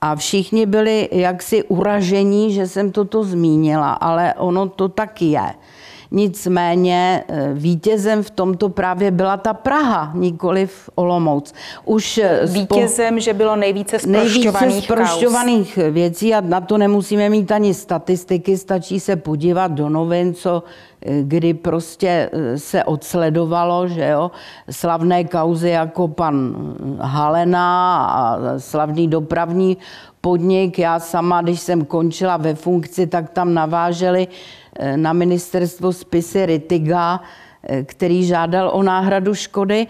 a 0.00 0.16
všichni 0.16 0.66
byli 0.66 1.08
jaksi 1.12 1.62
uražení, 1.62 2.52
že 2.52 2.66
jsem 2.66 2.92
toto 2.92 3.24
zmínila, 3.24 3.92
ale 3.92 4.34
ono 4.34 4.68
to 4.68 4.88
tak 4.88 5.22
je. 5.22 5.54
Nicméně 6.14 7.24
eh, 7.28 7.50
vítězem 7.52 8.22
v 8.22 8.30
tomto 8.30 8.68
právě 8.68 9.10
byla 9.10 9.36
ta 9.36 9.54
Praha, 9.54 10.12
nikoli 10.14 10.66
v 10.66 10.90
Olomouc. 10.94 11.54
Už 11.84 12.18
eh, 12.18 12.40
vítězem, 12.46 13.14
spo... 13.14 13.20
že 13.20 13.32
bylo 13.32 13.56
nejvíce 13.56 13.98
sprošťovaných, 13.98 14.60
nejvíce 14.60 14.82
sprošťovaných 14.82 15.76
věcí 15.76 16.34
a 16.34 16.40
na 16.40 16.60
to 16.60 16.78
nemusíme 16.78 17.28
mít 17.28 17.52
ani 17.52 17.74
statistiky, 17.74 18.56
stačí 18.56 19.00
se 19.00 19.16
podívat 19.16 19.72
do 19.72 19.88
novin, 19.88 20.34
co 20.34 20.62
eh, 21.02 21.22
kdy 21.22 21.54
prostě 21.54 22.30
se 22.56 22.84
odsledovalo, 22.84 23.88
že 23.88 24.08
jo, 24.08 24.30
slavné 24.70 25.24
kauzy 25.24 25.68
jako 25.68 26.08
pan 26.08 26.54
Halena 27.00 27.96
a 28.06 28.38
slavný 28.58 29.08
dopravní 29.08 29.76
podnik. 30.24 30.78
Já 30.78 30.96
sama, 31.00 31.42
když 31.42 31.60
jsem 31.60 31.84
končila 31.84 32.36
ve 32.36 32.54
funkci, 32.54 33.06
tak 33.06 33.30
tam 33.30 33.54
naváželi 33.54 34.28
Eh, 34.76 34.96
na 34.96 35.12
ministerstvo 35.12 35.92
spisy 35.92 36.46
Ritiga, 36.46 37.20
eh, 37.62 37.82
který 37.82 38.24
žádal 38.24 38.70
o 38.74 38.82
náhradu 38.82 39.34
škody. 39.34 39.86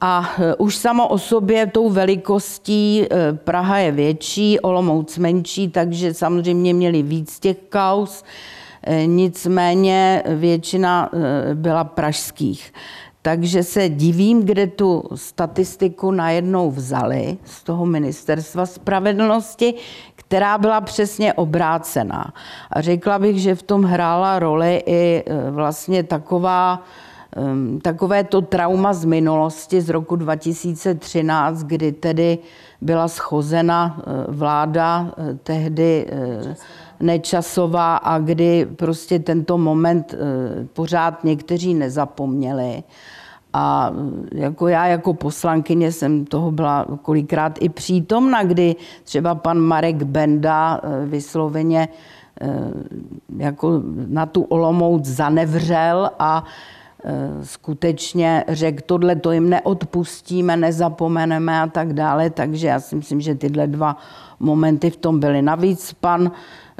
A 0.00 0.30
eh, 0.38 0.54
už 0.54 0.76
samo 0.76 1.08
o 1.08 1.18
sobě 1.18 1.66
tou 1.66 1.90
velikostí 1.90 3.06
Praha 3.44 3.78
je 3.78 3.92
větší, 3.92 4.60
Olomouc 4.60 5.18
menší, 5.18 5.68
takže 5.68 6.14
samozřejmě 6.14 6.74
měli 6.74 7.02
víc 7.02 7.38
těch 7.38 7.56
kaus, 7.68 8.24
nicméně 9.06 10.22
většina 10.26 11.10
byla 11.54 11.84
pražských. 11.84 12.72
Takže 13.22 13.62
se 13.62 13.88
divím, 13.88 14.42
kde 14.42 14.66
tu 14.66 15.04
statistiku 15.14 16.10
najednou 16.10 16.70
vzali 16.70 17.38
z 17.44 17.62
toho 17.62 17.86
ministerstva 17.86 18.66
spravedlnosti, 18.66 19.74
která 20.16 20.58
byla 20.58 20.80
přesně 20.80 21.32
obrácená. 21.32 22.32
A 22.70 22.80
řekla 22.80 23.18
bych, 23.18 23.40
že 23.40 23.54
v 23.54 23.62
tom 23.62 23.82
hrála 23.82 24.38
roli 24.38 24.82
i 24.86 25.24
e, 25.26 25.50
vlastně 25.50 26.02
taková, 26.02 26.82
takové 27.82 28.24
to 28.24 28.42
trauma 28.42 28.92
z 28.92 29.04
minulosti 29.04 29.80
z 29.80 29.88
roku 29.88 30.16
2013, 30.16 31.62
kdy 31.62 31.92
tedy 31.92 32.38
byla 32.80 33.08
schozena 33.08 33.96
e, 33.98 34.32
vláda 34.32 35.10
e, 35.18 35.34
tehdy 35.34 36.06
nečasová 37.00 37.96
a 37.96 38.18
kdy 38.18 38.66
prostě 38.76 39.18
tento 39.18 39.58
moment 39.58 40.14
pořád 40.72 41.24
někteří 41.24 41.74
nezapomněli. 41.74 42.82
A 43.52 43.92
jako 44.32 44.68
já 44.68 44.86
jako 44.86 45.14
poslankyně 45.14 45.92
jsem 45.92 46.24
toho 46.24 46.50
byla 46.50 46.86
kolikrát 47.02 47.58
i 47.60 47.68
přítomna, 47.68 48.42
kdy 48.42 48.76
třeba 49.04 49.34
pan 49.34 49.58
Marek 49.58 50.02
Benda 50.02 50.80
eh, 50.82 51.06
vysloveně 51.06 51.88
eh, 52.40 52.48
jako 53.36 53.82
na 54.08 54.26
tu 54.26 54.42
Olomouc 54.42 55.04
zanevřel 55.04 56.10
a 56.18 56.44
eh, 57.04 57.44
skutečně 57.44 58.44
řekl, 58.48 58.82
tohle 58.86 59.16
to 59.16 59.32
jim 59.32 59.50
neodpustíme, 59.50 60.56
nezapomeneme 60.56 61.60
a 61.60 61.66
tak 61.66 61.92
dále. 61.92 62.30
Takže 62.30 62.66
já 62.66 62.80
si 62.80 62.96
myslím, 62.96 63.20
že 63.20 63.34
tyhle 63.34 63.66
dva 63.66 63.96
momenty 64.40 64.90
v 64.90 64.96
tom 64.96 65.20
byly. 65.20 65.42
Navíc 65.42 65.92
pan 65.92 66.32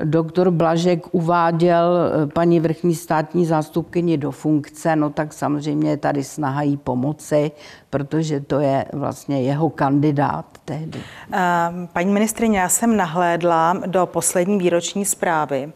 doktor 0.05 0.51
Blažek 0.51 1.15
uváděl 1.15 1.99
eh, 2.23 2.27
paní 2.27 2.61
vrchní 2.61 2.95
státní 2.95 3.47
zástupkyni 3.47 4.19
do 4.19 4.31
funkce, 4.31 4.97
no 4.97 5.11
tak 5.11 5.33
samozřejmě 5.33 5.97
tady 5.97 6.25
snaha 6.25 6.63
jí 6.63 6.77
pomoci, 6.77 7.51
protože 7.91 8.41
to 8.41 8.61
je 8.61 8.85
vlastně 8.93 9.43
jeho 9.43 9.71
kandidát 9.71 10.47
tehdy. 10.65 11.01
Ehm, 11.33 11.89
paní 11.93 12.13
ministrině, 12.13 12.59
já 12.59 12.69
jsem 12.69 12.97
nahlédla 12.97 13.77
do 13.87 14.07
poslední 14.07 14.59
výroční 14.59 15.05
zprávy 15.05 15.73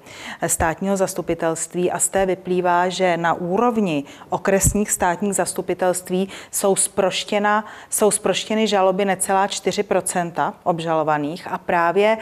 státního 0.46 0.96
zastupitelství 0.96 1.90
a 1.90 1.98
z 1.98 2.08
té 2.08 2.26
vyplývá, 2.26 2.88
že 2.88 3.16
na 3.16 3.34
úrovni 3.34 4.04
okresních 4.30 4.90
státních 4.90 5.34
zastupitelství 5.34 6.28
jsou, 6.50 6.76
sproštěna, 6.76 7.64
jsou 7.90 8.10
sproštěny 8.10 8.66
žaloby 8.66 9.04
necelá 9.04 9.46
4% 9.46 10.52
obžalovaných 10.64 11.46
a 11.50 11.58
právě 11.58 12.18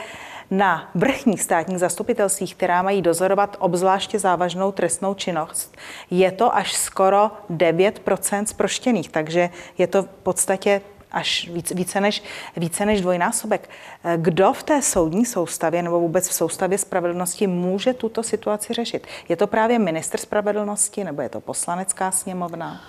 na 0.51 0.91
vrchních 0.95 1.43
státních 1.43 1.79
zastupitelstvích, 1.79 2.55
která 2.55 2.83
mají 2.83 3.03
dozorovat 3.03 3.57
obzvláště 3.61 4.19
závažnou 4.19 4.73
trestnou 4.73 5.15
činnost, 5.15 5.77
je 6.11 6.33
to 6.33 6.57
až 6.57 6.77
skoro 6.77 7.31
9% 7.51 8.45
zproštěných, 8.45 9.09
takže 9.09 9.51
je 9.79 9.87
to 9.87 10.03
v 10.03 10.07
podstatě 10.07 10.81
až 11.13 11.49
více, 11.49 11.75
více, 11.75 12.01
než, 12.01 12.23
více 12.57 12.87
než 12.87 13.01
dvojnásobek. 13.01 13.71
Kdo 14.17 14.53
v 14.53 14.63
té 14.63 14.83
soudní 14.83 15.27
soustavě 15.27 15.83
nebo 15.83 16.01
vůbec 16.01 16.29
v 16.29 16.33
soustavě 16.33 16.79
spravedlnosti 16.79 17.47
může 17.47 17.95
tuto 17.95 18.23
situaci 18.23 18.75
řešit? 18.75 19.07
Je 19.29 19.37
to 19.37 19.47
právě 19.47 19.79
minister 19.79 20.21
spravedlnosti 20.21 21.05
nebo 21.05 21.23
je 21.23 21.29
to 21.29 21.41
poslanecká 21.41 22.11
sněmovna? 22.11 22.81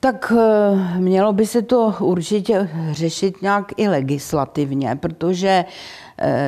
Tak 0.00 0.32
eh, 0.36 0.98
mělo 0.98 1.32
by 1.32 1.46
se 1.46 1.62
to 1.62 1.94
určitě 2.00 2.70
řešit 2.90 3.42
nějak 3.42 3.72
i 3.76 3.88
legislativně, 3.88 4.96
protože 4.96 5.64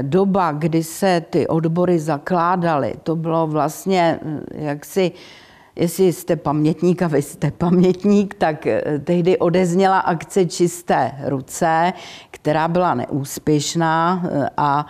doba, 0.03 0.53
kdy 0.53 0.83
se 0.83 1.23
ty 1.31 1.47
odbory 1.47 1.99
zakládaly, 1.99 2.95
to 3.03 3.17
bylo 3.17 3.47
vlastně 3.47 4.21
eh, 4.23 4.65
jaksi 4.65 5.13
jestli 5.77 6.13
jste 6.13 6.37
pamětník 6.37 7.03
a 7.03 7.07
vy 7.07 7.23
jste 7.23 7.51
pamětník, 7.51 8.35
tak 8.35 8.67
eh, 8.67 8.83
tehdy 9.05 9.39
odezněla 9.39 9.99
akce 9.99 10.47
Čisté 10.47 11.13
ruce, 11.27 11.93
která 12.31 12.69
byla 12.69 12.95
neúspěšná 12.95 14.23
a 14.57 14.87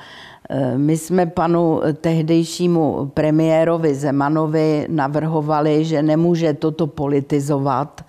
my 0.77 0.97
jsme 0.97 1.27
panu 1.27 1.81
tehdejšímu 2.01 3.11
premiérovi 3.15 3.95
Zemanovi 3.95 4.87
navrhovali, 4.89 5.85
že 5.85 6.03
nemůže 6.03 6.53
toto 6.53 6.87
politizovat 6.87 8.05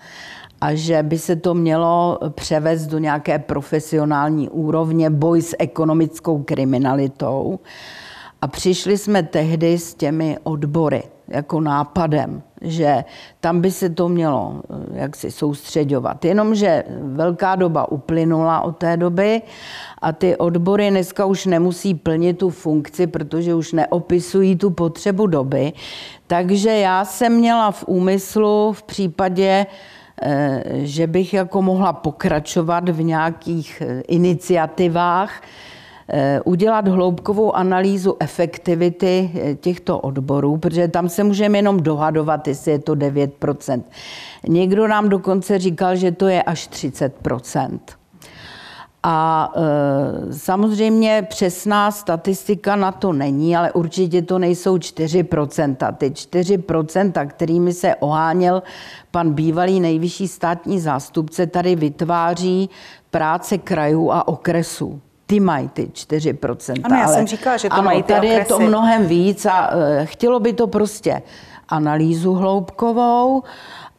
a 0.60 0.74
že 0.74 1.02
by 1.02 1.18
se 1.18 1.36
to 1.36 1.54
mělo 1.54 2.18
převést 2.30 2.86
do 2.86 2.98
nějaké 2.98 3.38
profesionální 3.38 4.48
úrovně, 4.48 5.10
boj 5.10 5.42
s 5.42 5.56
ekonomickou 5.58 6.42
kriminalitou. 6.42 7.58
A 8.42 8.46
přišli 8.46 8.98
jsme 8.98 9.22
tehdy 9.22 9.78
s 9.78 9.94
těmi 9.94 10.38
odbory 10.42 11.02
jako 11.28 11.60
nápadem, 11.60 12.42
že 12.60 13.04
tam 13.40 13.60
by 13.60 13.70
se 13.70 13.88
to 13.88 14.08
mělo 14.08 14.62
eh, 14.70 15.00
jak 15.00 15.16
si 15.16 15.30
soustředovat. 15.30 16.24
Jenomže 16.24 16.84
velká 17.02 17.56
doba 17.56 17.92
uplynula 17.92 18.60
od 18.60 18.76
té 18.76 18.96
doby 18.96 19.42
a 20.02 20.12
ty 20.12 20.36
odbory 20.36 20.90
dneska 20.90 21.24
už 21.24 21.46
nemusí 21.46 21.94
plnit 21.94 22.38
tu 22.38 22.50
funkci, 22.50 23.06
protože 23.06 23.54
už 23.54 23.72
neopisují 23.72 24.56
tu 24.56 24.70
potřebu 24.70 25.26
doby. 25.26 25.72
Takže 26.26 26.70
já 26.70 27.04
jsem 27.04 27.32
měla 27.32 27.70
v 27.70 27.84
úmyslu 27.86 28.72
v 28.72 28.82
případě 28.82 29.66
že 30.82 31.06
bych 31.06 31.34
jako 31.34 31.62
mohla 31.62 31.92
pokračovat 31.92 32.88
v 32.88 33.02
nějakých 33.02 33.82
eh, 33.86 34.00
iniciativách, 34.00 35.42
eh, 36.08 36.40
udělat 36.44 36.88
hloubkovou 36.88 37.56
analýzu 37.56 38.16
efektivity 38.20 39.30
eh, 39.34 39.54
těchto 39.54 39.98
odborů, 39.98 40.56
protože 40.56 40.88
tam 40.88 41.08
se 41.08 41.24
můžeme 41.24 41.58
jenom 41.58 41.80
dohadovat, 41.80 42.48
jestli 42.48 42.72
je 42.72 42.78
to 42.78 42.94
9%. 42.94 43.82
Někdo 44.48 44.88
nám 44.88 45.08
dokonce 45.08 45.58
říkal, 45.58 45.96
že 45.96 46.12
to 46.12 46.28
je 46.28 46.42
až 46.42 46.68
30%. 46.68 47.99
A 49.02 49.52
e, 49.56 50.32
samozřejmě 50.32 51.26
přesná 51.28 51.90
statistika 51.90 52.76
na 52.76 52.92
to 52.92 53.12
není, 53.12 53.56
ale 53.56 53.72
určitě 53.72 54.22
to 54.22 54.38
nejsou 54.38 54.76
4%. 54.76 55.92
Ty 55.92 56.10
4%, 56.10 57.26
kterými 57.26 57.72
se 57.72 57.94
oháněl 57.94 58.62
pan 59.10 59.32
bývalý 59.32 59.80
nejvyšší 59.80 60.28
státní 60.28 60.80
zástupce, 60.80 61.46
tady 61.46 61.76
vytváří 61.76 62.70
práce 63.10 63.58
krajů 63.58 64.10
a 64.10 64.28
okresů 64.28 65.00
ty 65.26 65.40
mají 65.40 65.68
ty 65.68 65.86
4%. 65.86 66.80
Ano, 66.84 66.96
já 66.96 67.04
ale, 67.04 67.14
jsem 67.14 67.26
říkala, 67.26 67.56
že 67.56 67.68
to 67.68 67.74
ano, 67.74 67.82
mají 67.82 68.02
ty 68.02 68.12
tady 68.12 68.28
okresy. 68.28 68.40
je 68.40 68.44
to 68.44 68.58
mnohem 68.58 69.06
víc 69.06 69.46
a 69.46 69.70
e, 69.72 70.06
chtělo 70.06 70.40
by 70.40 70.52
to 70.52 70.66
prostě 70.66 71.22
analýzu 71.70 72.34
hloubkovou, 72.34 73.42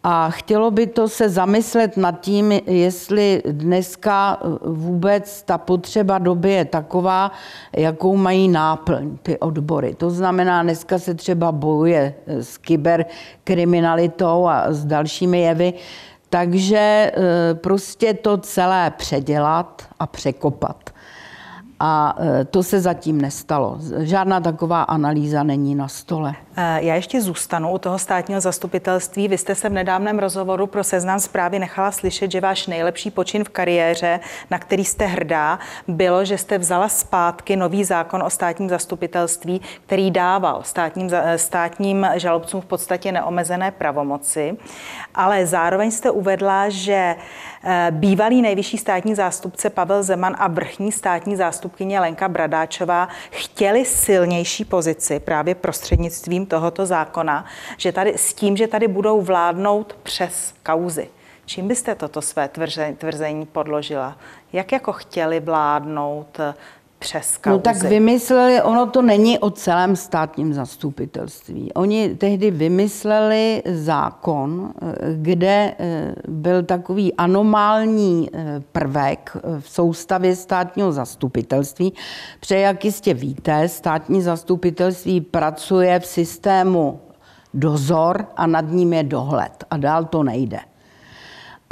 a 0.04 0.30
chtělo 0.30 0.72
by 0.72 0.88
to 0.88 1.10
se 1.10 1.30
zamyslet 1.30 1.98
nad 1.98 2.20
tím, 2.22 2.52
jestli 2.66 3.42
dneska 3.46 4.38
vůbec 4.66 5.44
ta 5.44 5.58
potřeba 5.58 6.18
doby 6.18 6.52
je 6.52 6.66
taková, 6.66 7.32
jakou 7.74 8.16
mají 8.16 8.48
náplň 8.48 9.18
ty 9.24 9.40
odbory. 9.40 9.96
To 9.96 10.10
znamená, 10.10 10.64
dneska 10.64 11.00
se 11.00 11.14
třeba 11.14 11.52
bojuje 11.52 12.14
s 12.28 12.58
kyberkriminalitou 12.58 14.48
a 14.48 14.66
s 14.74 14.86
dalšími 14.86 15.42
jevy, 15.42 15.74
takže 16.30 16.78
e, 16.78 17.12
prostě 17.54 18.14
to 18.14 18.38
celé 18.38 18.92
předělat 18.98 19.82
a 20.00 20.08
překopat. 20.08 20.90
A 21.80 22.18
e, 22.20 22.46
to 22.46 22.64
se 22.64 22.82
zatím 22.82 23.22
nestalo. 23.22 23.78
Žádná 24.00 24.40
taková 24.40 24.84
analýza 24.84 25.44
není 25.44 25.76
na 25.76 25.88
stole. 25.88 26.36
E, 26.56 26.86
já 26.86 26.96
ještě 26.96 27.22
zůstanu 27.22 27.72
u 27.72 27.78
toho 27.78 28.00
státního 28.00 28.42
zastupitelství. 28.42 29.28
Vy 29.28 29.38
jste 29.38 29.56
se 29.56 29.70
v 29.70 29.74
nedávném 29.74 30.20
rozhovoru 30.20 30.68
pro 30.68 30.84
seznam 30.84 31.20
zprávy 31.20 31.60
nechala 31.60 31.92
slyšet, 31.92 32.32
že 32.32 32.42
váš 32.42 32.68
nejlepší 32.68 33.12
počin 33.12 33.44
v 33.44 33.50
kariéře, 33.50 34.20
na 34.50 34.60
který 34.60 34.86
jste 34.86 35.06
hrdá, 35.06 35.60
bylo, 35.88 36.26
že 36.26 36.38
jste 36.38 36.58
vzala 36.58 36.90
zpátky 36.90 37.56
nový 37.56 37.84
zákon 37.84 38.24
o 38.24 38.30
státním 38.30 38.70
zastupitelství, 38.70 39.62
který 39.86 40.12
dával 40.12 40.64
státním, 40.64 41.10
e, 41.14 41.38
státním 41.38 42.08
žalobcům 42.16 42.62
v 42.62 42.66
podstatě 42.66 43.12
neomezené 43.12 43.72
pravomoci. 43.72 44.58
Ale 45.16 45.46
zároveň 45.46 45.92
jste 45.92 46.12
uvedla, 46.12 46.70
že 46.70 47.16
bývalý 47.92 48.42
nejvyšší 48.42 48.78
státní 48.78 49.16
zástupce 49.16 49.70
Pavel 49.70 50.04
Zeman 50.04 50.36
a 50.40 50.48
vrchní 50.48 50.92
státní 50.92 51.36
zástupkyně 51.36 52.00
Lenka 52.00 52.28
Bradáčová 52.30 53.08
chtěli 53.32 53.86
silnější 53.86 54.66
pozici 54.66 55.20
právě 55.20 55.56
prostřednictvím 55.56 56.41
přijetím 56.42 56.46
tohoto 56.46 56.86
zákona, 56.86 57.46
že 57.78 57.92
tady 57.92 58.14
s 58.18 58.34
tím, 58.34 58.58
že 58.58 58.68
tady 58.68 58.88
budou 58.88 59.22
vládnout 59.22 59.96
přes 60.04 60.54
kauzy. 60.64 61.10
Čím 61.46 61.68
byste 61.68 61.96
toto 61.96 62.22
své 62.22 62.50
tvrzení 62.98 63.46
podložila? 63.46 64.18
Jak 64.54 64.72
jako 64.72 64.94
chtěli 64.94 65.40
vládnout 65.40 66.40
přes 67.02 67.38
kauzy. 67.38 67.54
No 67.54 67.60
tak 67.60 67.84
vymysleli, 67.84 68.62
ono 68.62 68.86
to 68.86 69.02
není 69.02 69.40
o 69.40 69.50
celém 69.50 69.96
státním 69.96 70.54
zastupitelství. 70.54 71.74
Oni 71.74 72.16
tehdy 72.16 72.52
vymysleli 72.52 73.64
zákon, 73.66 74.74
kde 75.14 75.74
eh, 75.80 76.16
byl 76.28 76.64
takový 76.64 77.14
anomální 77.14 78.30
eh, 78.34 78.62
prvek 78.72 79.38
v 79.60 79.70
soustavě 79.70 80.36
státního 80.36 80.92
zastupitelství. 80.92 81.94
Protože, 82.40 82.58
jak 82.58 82.86
jistě 82.86 83.14
víte, 83.14 83.68
státní 83.68 84.22
zastupitelství 84.22 85.22
pracuje 85.22 86.00
v 86.00 86.06
systému 86.06 87.00
dozor 87.54 88.26
a 88.38 88.48
nad 88.48 88.66
ním 88.70 88.94
je 88.94 89.04
dohled. 89.04 89.64
A 89.70 89.78
dál 89.78 90.06
to 90.06 90.24
nejde. 90.24 90.71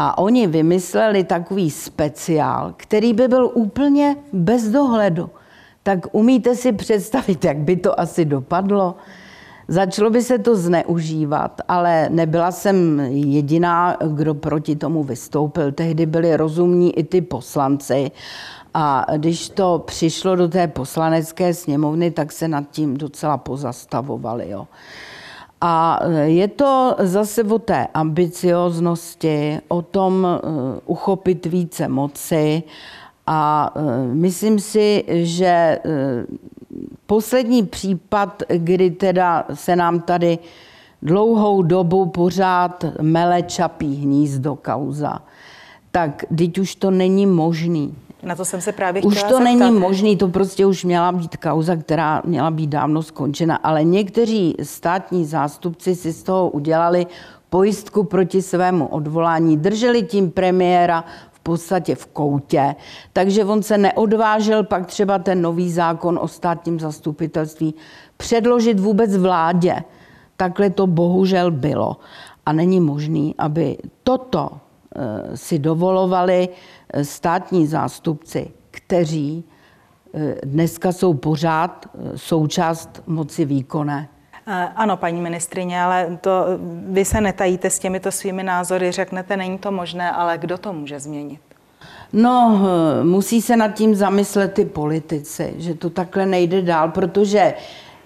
A 0.01 0.17
oni 0.17 0.47
vymysleli 0.47 1.23
takový 1.23 1.71
speciál, 1.71 2.73
který 2.77 3.13
by 3.13 3.27
byl 3.27 3.51
úplně 3.53 4.15
bez 4.33 4.63
dohledu. 4.63 5.29
Tak 5.83 5.99
umíte 6.11 6.55
si 6.55 6.71
představit, 6.71 7.45
jak 7.45 7.57
by 7.57 7.75
to 7.75 7.99
asi 7.99 8.25
dopadlo? 8.25 8.95
Začalo 9.67 10.09
by 10.09 10.21
se 10.21 10.39
to 10.39 10.55
zneužívat, 10.55 11.61
ale 11.67 12.09
nebyla 12.09 12.51
jsem 12.51 12.99
jediná, 13.09 13.97
kdo 14.07 14.33
proti 14.33 14.75
tomu 14.75 15.03
vystoupil. 15.03 15.71
Tehdy 15.71 16.05
byli 16.05 16.37
rozumní 16.37 16.99
i 16.99 17.03
ty 17.03 17.21
poslanci. 17.21 18.11
A 18.73 19.05
když 19.17 19.49
to 19.49 19.83
přišlo 19.85 20.35
do 20.35 20.47
té 20.47 20.67
poslanecké 20.67 21.53
sněmovny, 21.53 22.11
tak 22.11 22.31
se 22.31 22.47
nad 22.47 22.63
tím 22.71 22.97
docela 22.97 23.37
pozastavovali. 23.37 24.49
Jo. 24.49 24.67
A 25.61 25.99
je 26.23 26.47
to 26.47 26.95
zase 26.99 27.43
o 27.43 27.59
té 27.59 27.87
ambicioznosti, 27.93 29.59
o 29.67 29.81
tom 29.81 30.27
eh, 30.27 30.39
uchopit 30.85 31.45
více 31.45 31.87
moci 31.87 32.63
a 33.27 33.73
eh, 33.75 34.13
myslím 34.13 34.59
si, 34.59 35.03
že 35.07 35.45
eh, 35.45 35.79
poslední 37.05 37.65
případ, 37.65 38.43
kdy 38.57 38.91
teda 38.91 39.45
se 39.53 39.75
nám 39.75 39.99
tady 39.99 40.39
dlouhou 41.01 41.61
dobu 41.61 42.05
pořád 42.05 42.85
mele 43.01 43.41
čapí 43.41 43.95
hnízdo 43.95 44.55
kauza, 44.55 45.21
tak 45.91 46.25
teď 46.37 46.57
už 46.57 46.75
to 46.75 46.91
není 46.91 47.25
možný. 47.25 47.95
Na 48.23 48.35
to 48.35 48.45
jsem 48.45 48.61
se 48.61 48.71
právě 48.71 49.01
Už 49.01 49.23
to 49.23 49.29
zeptat. 49.29 49.39
není 49.39 49.71
možný, 49.71 50.17
to 50.17 50.27
prostě 50.27 50.65
už 50.65 50.85
měla 50.85 51.11
být 51.11 51.37
kauza, 51.37 51.75
která 51.75 52.21
měla 52.25 52.51
být 52.51 52.67
dávno 52.67 53.03
skončena, 53.03 53.55
ale 53.55 53.83
někteří 53.83 54.55
státní 54.63 55.25
zástupci 55.25 55.95
si 55.95 56.11
z 56.13 56.23
toho 56.23 56.49
udělali 56.49 57.07
pojistku 57.49 58.03
proti 58.03 58.41
svému 58.41 58.87
odvolání, 58.87 59.57
drželi 59.57 60.03
tím 60.03 60.31
premiéra 60.31 61.05
v 61.31 61.39
podstatě 61.39 61.95
v 61.95 62.05
koutě, 62.05 62.75
takže 63.13 63.45
on 63.45 63.63
se 63.63 63.77
neodvážil 63.77 64.63
pak 64.63 64.85
třeba 64.85 65.19
ten 65.19 65.41
nový 65.41 65.71
zákon 65.71 66.19
o 66.21 66.27
státním 66.27 66.79
zastupitelství 66.79 67.75
předložit 68.17 68.79
vůbec 68.79 69.17
vládě. 69.17 69.83
Takhle 70.37 70.69
to 70.69 70.87
bohužel 70.87 71.51
bylo. 71.51 71.97
A 72.45 72.53
není 72.53 72.79
možný, 72.79 73.35
aby 73.37 73.77
toto 74.03 74.49
si 75.35 75.59
dovolovali 75.59 76.49
státní 77.03 77.67
zástupci, 77.67 78.51
kteří 78.71 79.43
eh, 80.13 80.35
dneska 80.43 80.91
jsou 80.91 81.13
pořád 81.13 81.85
eh, 81.85 82.17
součást 82.17 83.03
moci 83.07 83.45
výkonné. 83.45 84.09
Eh, 84.47 84.69
ano, 84.75 84.97
paní 84.97 85.21
ministrině, 85.21 85.81
ale 85.81 86.17
to, 86.21 86.45
vy 86.89 87.05
se 87.05 87.21
netajíte 87.21 87.69
s 87.69 87.79
těmito 87.79 88.11
svými 88.11 88.43
názory, 88.43 88.91
řeknete, 88.91 89.37
není 89.37 89.57
to 89.57 89.71
možné, 89.71 90.11
ale 90.11 90.37
kdo 90.37 90.57
to 90.57 90.73
může 90.73 90.99
změnit? 90.99 91.39
No, 92.13 92.61
musí 93.03 93.41
se 93.41 93.57
nad 93.57 93.67
tím 93.67 93.95
zamyslet 93.95 94.53
ty 94.53 94.65
politici, 94.65 95.53
že 95.57 95.73
to 95.73 95.89
takhle 95.89 96.25
nejde 96.25 96.61
dál, 96.61 96.89
protože 96.89 97.53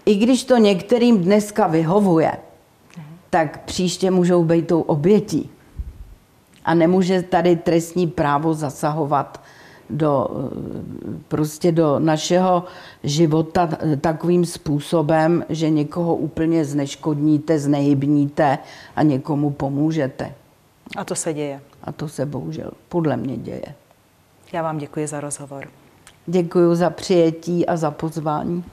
i 0.05 0.15
když 0.15 0.43
to 0.43 0.57
některým 0.57 1.23
dneska 1.23 1.67
vyhovuje, 1.67 2.31
tak 3.29 3.63
příště 3.63 4.11
můžou 4.11 4.43
být 4.43 4.67
tou 4.67 4.81
obětí. 4.81 5.49
A 6.65 6.73
nemůže 6.73 7.21
tady 7.21 7.55
trestní 7.55 8.07
právo 8.07 8.53
zasahovat 8.53 9.41
do, 9.89 10.27
prostě 11.27 11.71
do 11.71 11.99
našeho 11.99 12.63
života 13.03 13.69
takovým 14.01 14.45
způsobem, 14.45 15.45
že 15.49 15.69
někoho 15.69 16.15
úplně 16.15 16.65
zneškodníte, 16.65 17.59
znehybníte 17.59 18.57
a 18.95 19.03
někomu 19.03 19.49
pomůžete. 19.49 20.33
A 20.97 21.03
to 21.03 21.15
se 21.15 21.33
děje. 21.33 21.61
A 21.83 21.91
to 21.91 22.07
se 22.07 22.25
bohužel 22.25 22.71
podle 22.89 23.17
mě 23.17 23.37
děje. 23.37 23.65
Já 24.53 24.61
vám 24.61 24.77
děkuji 24.77 25.07
za 25.07 25.19
rozhovor. 25.19 25.67
Děkuji 26.25 26.75
za 26.75 26.89
přijetí 26.89 27.65
a 27.65 27.77
za 27.77 27.91
pozvání. 27.91 28.63